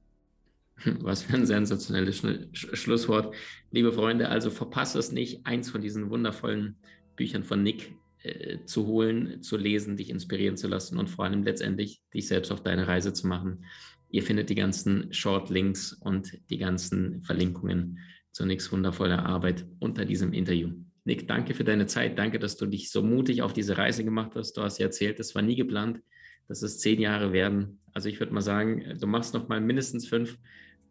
Was 1.01 1.23
für 1.23 1.35
ein 1.35 1.47
sensationelles 1.47 2.23
Sch 2.53 2.77
Schlusswort. 2.77 3.35
Liebe 3.71 3.93
Freunde, 3.93 4.29
also 4.29 4.51
verpasst 4.51 4.97
es 4.97 5.13
nicht, 5.13 5.47
eins 5.47 5.71
von 5.71 5.81
diesen 5.81 6.11
wundervollen 6.11 6.77
Büchern 7.17 7.45
von 7.45 7.63
Nick 7.63 7.95
äh, 8.23 8.59
zu 8.65 8.87
holen, 8.87 9.43
zu 9.43 9.57
lesen, 9.57 9.97
dich 9.97 10.11
inspirieren 10.11 10.57
zu 10.57 10.69
lassen 10.69 10.99
und 10.99 11.11
vor 11.11 11.25
allem 11.25 11.43
letztendlich 11.43 12.03
dich 12.15 12.29
selbst 12.29 12.51
auf 12.51 12.63
deine 12.63 12.87
Reise 12.87 13.13
zu 13.13 13.27
machen. 13.27 13.65
Ihr 14.11 14.23
findet 14.23 14.51
die 14.51 14.55
ganzen 14.55 15.13
Short-Links 15.13 15.93
und 15.93 16.39
die 16.51 16.59
ganzen 16.59 17.23
Verlinkungen 17.23 17.99
zu 18.33 18.45
Nicks 18.45 18.73
wundervoller 18.73 19.25
Arbeit 19.25 19.67
unter 19.79 20.05
diesem 20.05 20.33
Interview. 20.33 20.71
Nick, 21.05 21.29
danke 21.29 21.55
für 21.55 21.65
deine 21.65 21.87
Zeit. 21.87 22.19
Danke, 22.19 22.39
dass 22.39 22.57
du 22.57 22.67
dich 22.67 22.91
so 22.91 23.03
mutig 23.03 23.43
auf 23.43 23.53
diese 23.53 23.79
Reise 23.79 24.05
gemacht 24.05 24.33
hast. 24.35 24.57
Du 24.57 24.63
hast 24.63 24.79
ja 24.79 24.87
erzählt, 24.87 25.19
das 25.19 25.35
war 25.35 25.43
nie 25.43 25.57
geplant, 25.57 26.01
dass 26.49 26.63
es 26.63 26.79
zehn 26.79 27.01
Jahre 27.01 27.33
werden. 27.33 27.81
Also 27.93 28.09
ich 28.09 28.21
würde 28.21 28.35
mal 28.35 28.41
sagen, 28.41 28.97
du 29.01 29.07
machst 29.07 29.35
noch 29.35 29.49
mal 29.49 29.61
mindestens 29.61 30.07
fünf 30.07 30.37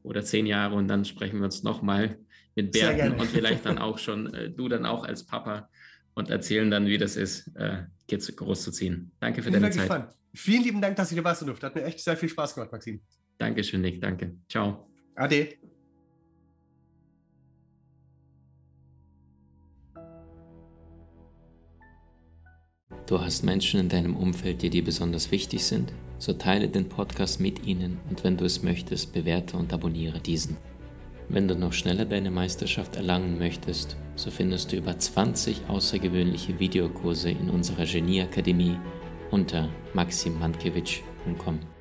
oder 0.03 0.23
zehn 0.23 0.45
Jahre 0.45 0.75
und 0.75 0.87
dann 0.87 1.05
sprechen 1.05 1.39
wir 1.39 1.45
uns 1.45 1.63
noch 1.63 1.81
mal 1.81 2.17
mit 2.55 2.71
Berten 2.71 3.19
und 3.19 3.27
vielleicht 3.27 3.65
dann 3.65 3.77
auch 3.79 3.97
schon, 3.97 4.33
äh, 4.33 4.49
du 4.49 4.67
dann 4.67 4.85
auch 4.85 5.03
als 5.03 5.25
Papa 5.25 5.69
und 6.13 6.29
erzählen 6.29 6.69
dann, 6.69 6.87
wie 6.87 6.97
das 6.97 7.15
ist, 7.15 7.47
äh, 7.55 7.83
Kids 8.07 8.35
groß 8.35 8.63
zu 8.63 8.71
ziehen. 8.71 9.11
Danke 9.19 9.41
für 9.41 9.51
Bin 9.51 9.61
deine 9.61 9.73
Zeit. 9.73 9.83
Gespannt. 9.83 10.13
Vielen 10.33 10.63
lieben 10.63 10.81
Dank, 10.81 10.95
dass 10.95 11.11
ich 11.11 11.17
dabei 11.17 11.33
sein 11.33 11.47
durfte. 11.47 11.67
Hat 11.67 11.75
mir 11.75 11.83
echt 11.83 11.99
sehr 11.99 12.17
viel 12.17 12.29
Spaß 12.29 12.55
gemacht, 12.55 12.71
Maxim. 12.71 13.01
Dankeschön, 13.37 13.81
Nick. 13.81 14.01
Danke. 14.01 14.35
Ciao. 14.47 14.87
Ade. 15.15 15.55
Du 23.07 23.19
hast 23.19 23.43
Menschen 23.43 23.79
in 23.79 23.89
deinem 23.89 24.15
Umfeld, 24.15 24.61
die 24.61 24.69
dir 24.69 24.83
besonders 24.83 25.31
wichtig 25.31 25.65
sind? 25.65 25.91
So 26.19 26.33
teile 26.33 26.67
den 26.67 26.89
Podcast 26.89 27.39
mit 27.39 27.65
ihnen 27.65 27.97
und 28.09 28.23
wenn 28.23 28.37
du 28.37 28.45
es 28.45 28.61
möchtest, 28.61 29.13
bewerte 29.13 29.57
und 29.57 29.73
abonniere 29.73 30.19
diesen. 30.19 30.57
Wenn 31.29 31.47
du 31.47 31.55
noch 31.55 31.73
schneller 31.73 32.05
deine 32.05 32.29
Meisterschaft 32.29 32.95
erlangen 32.95 33.37
möchtest, 33.37 33.95
so 34.15 34.29
findest 34.29 34.71
du 34.71 34.77
über 34.77 34.97
20 34.97 35.69
außergewöhnliche 35.69 36.59
Videokurse 36.59 37.29
in 37.29 37.49
unserer 37.49 37.85
Genieakademie 37.85 38.77
unter 39.31 39.69
maximmankiewicz.com. 39.93 41.78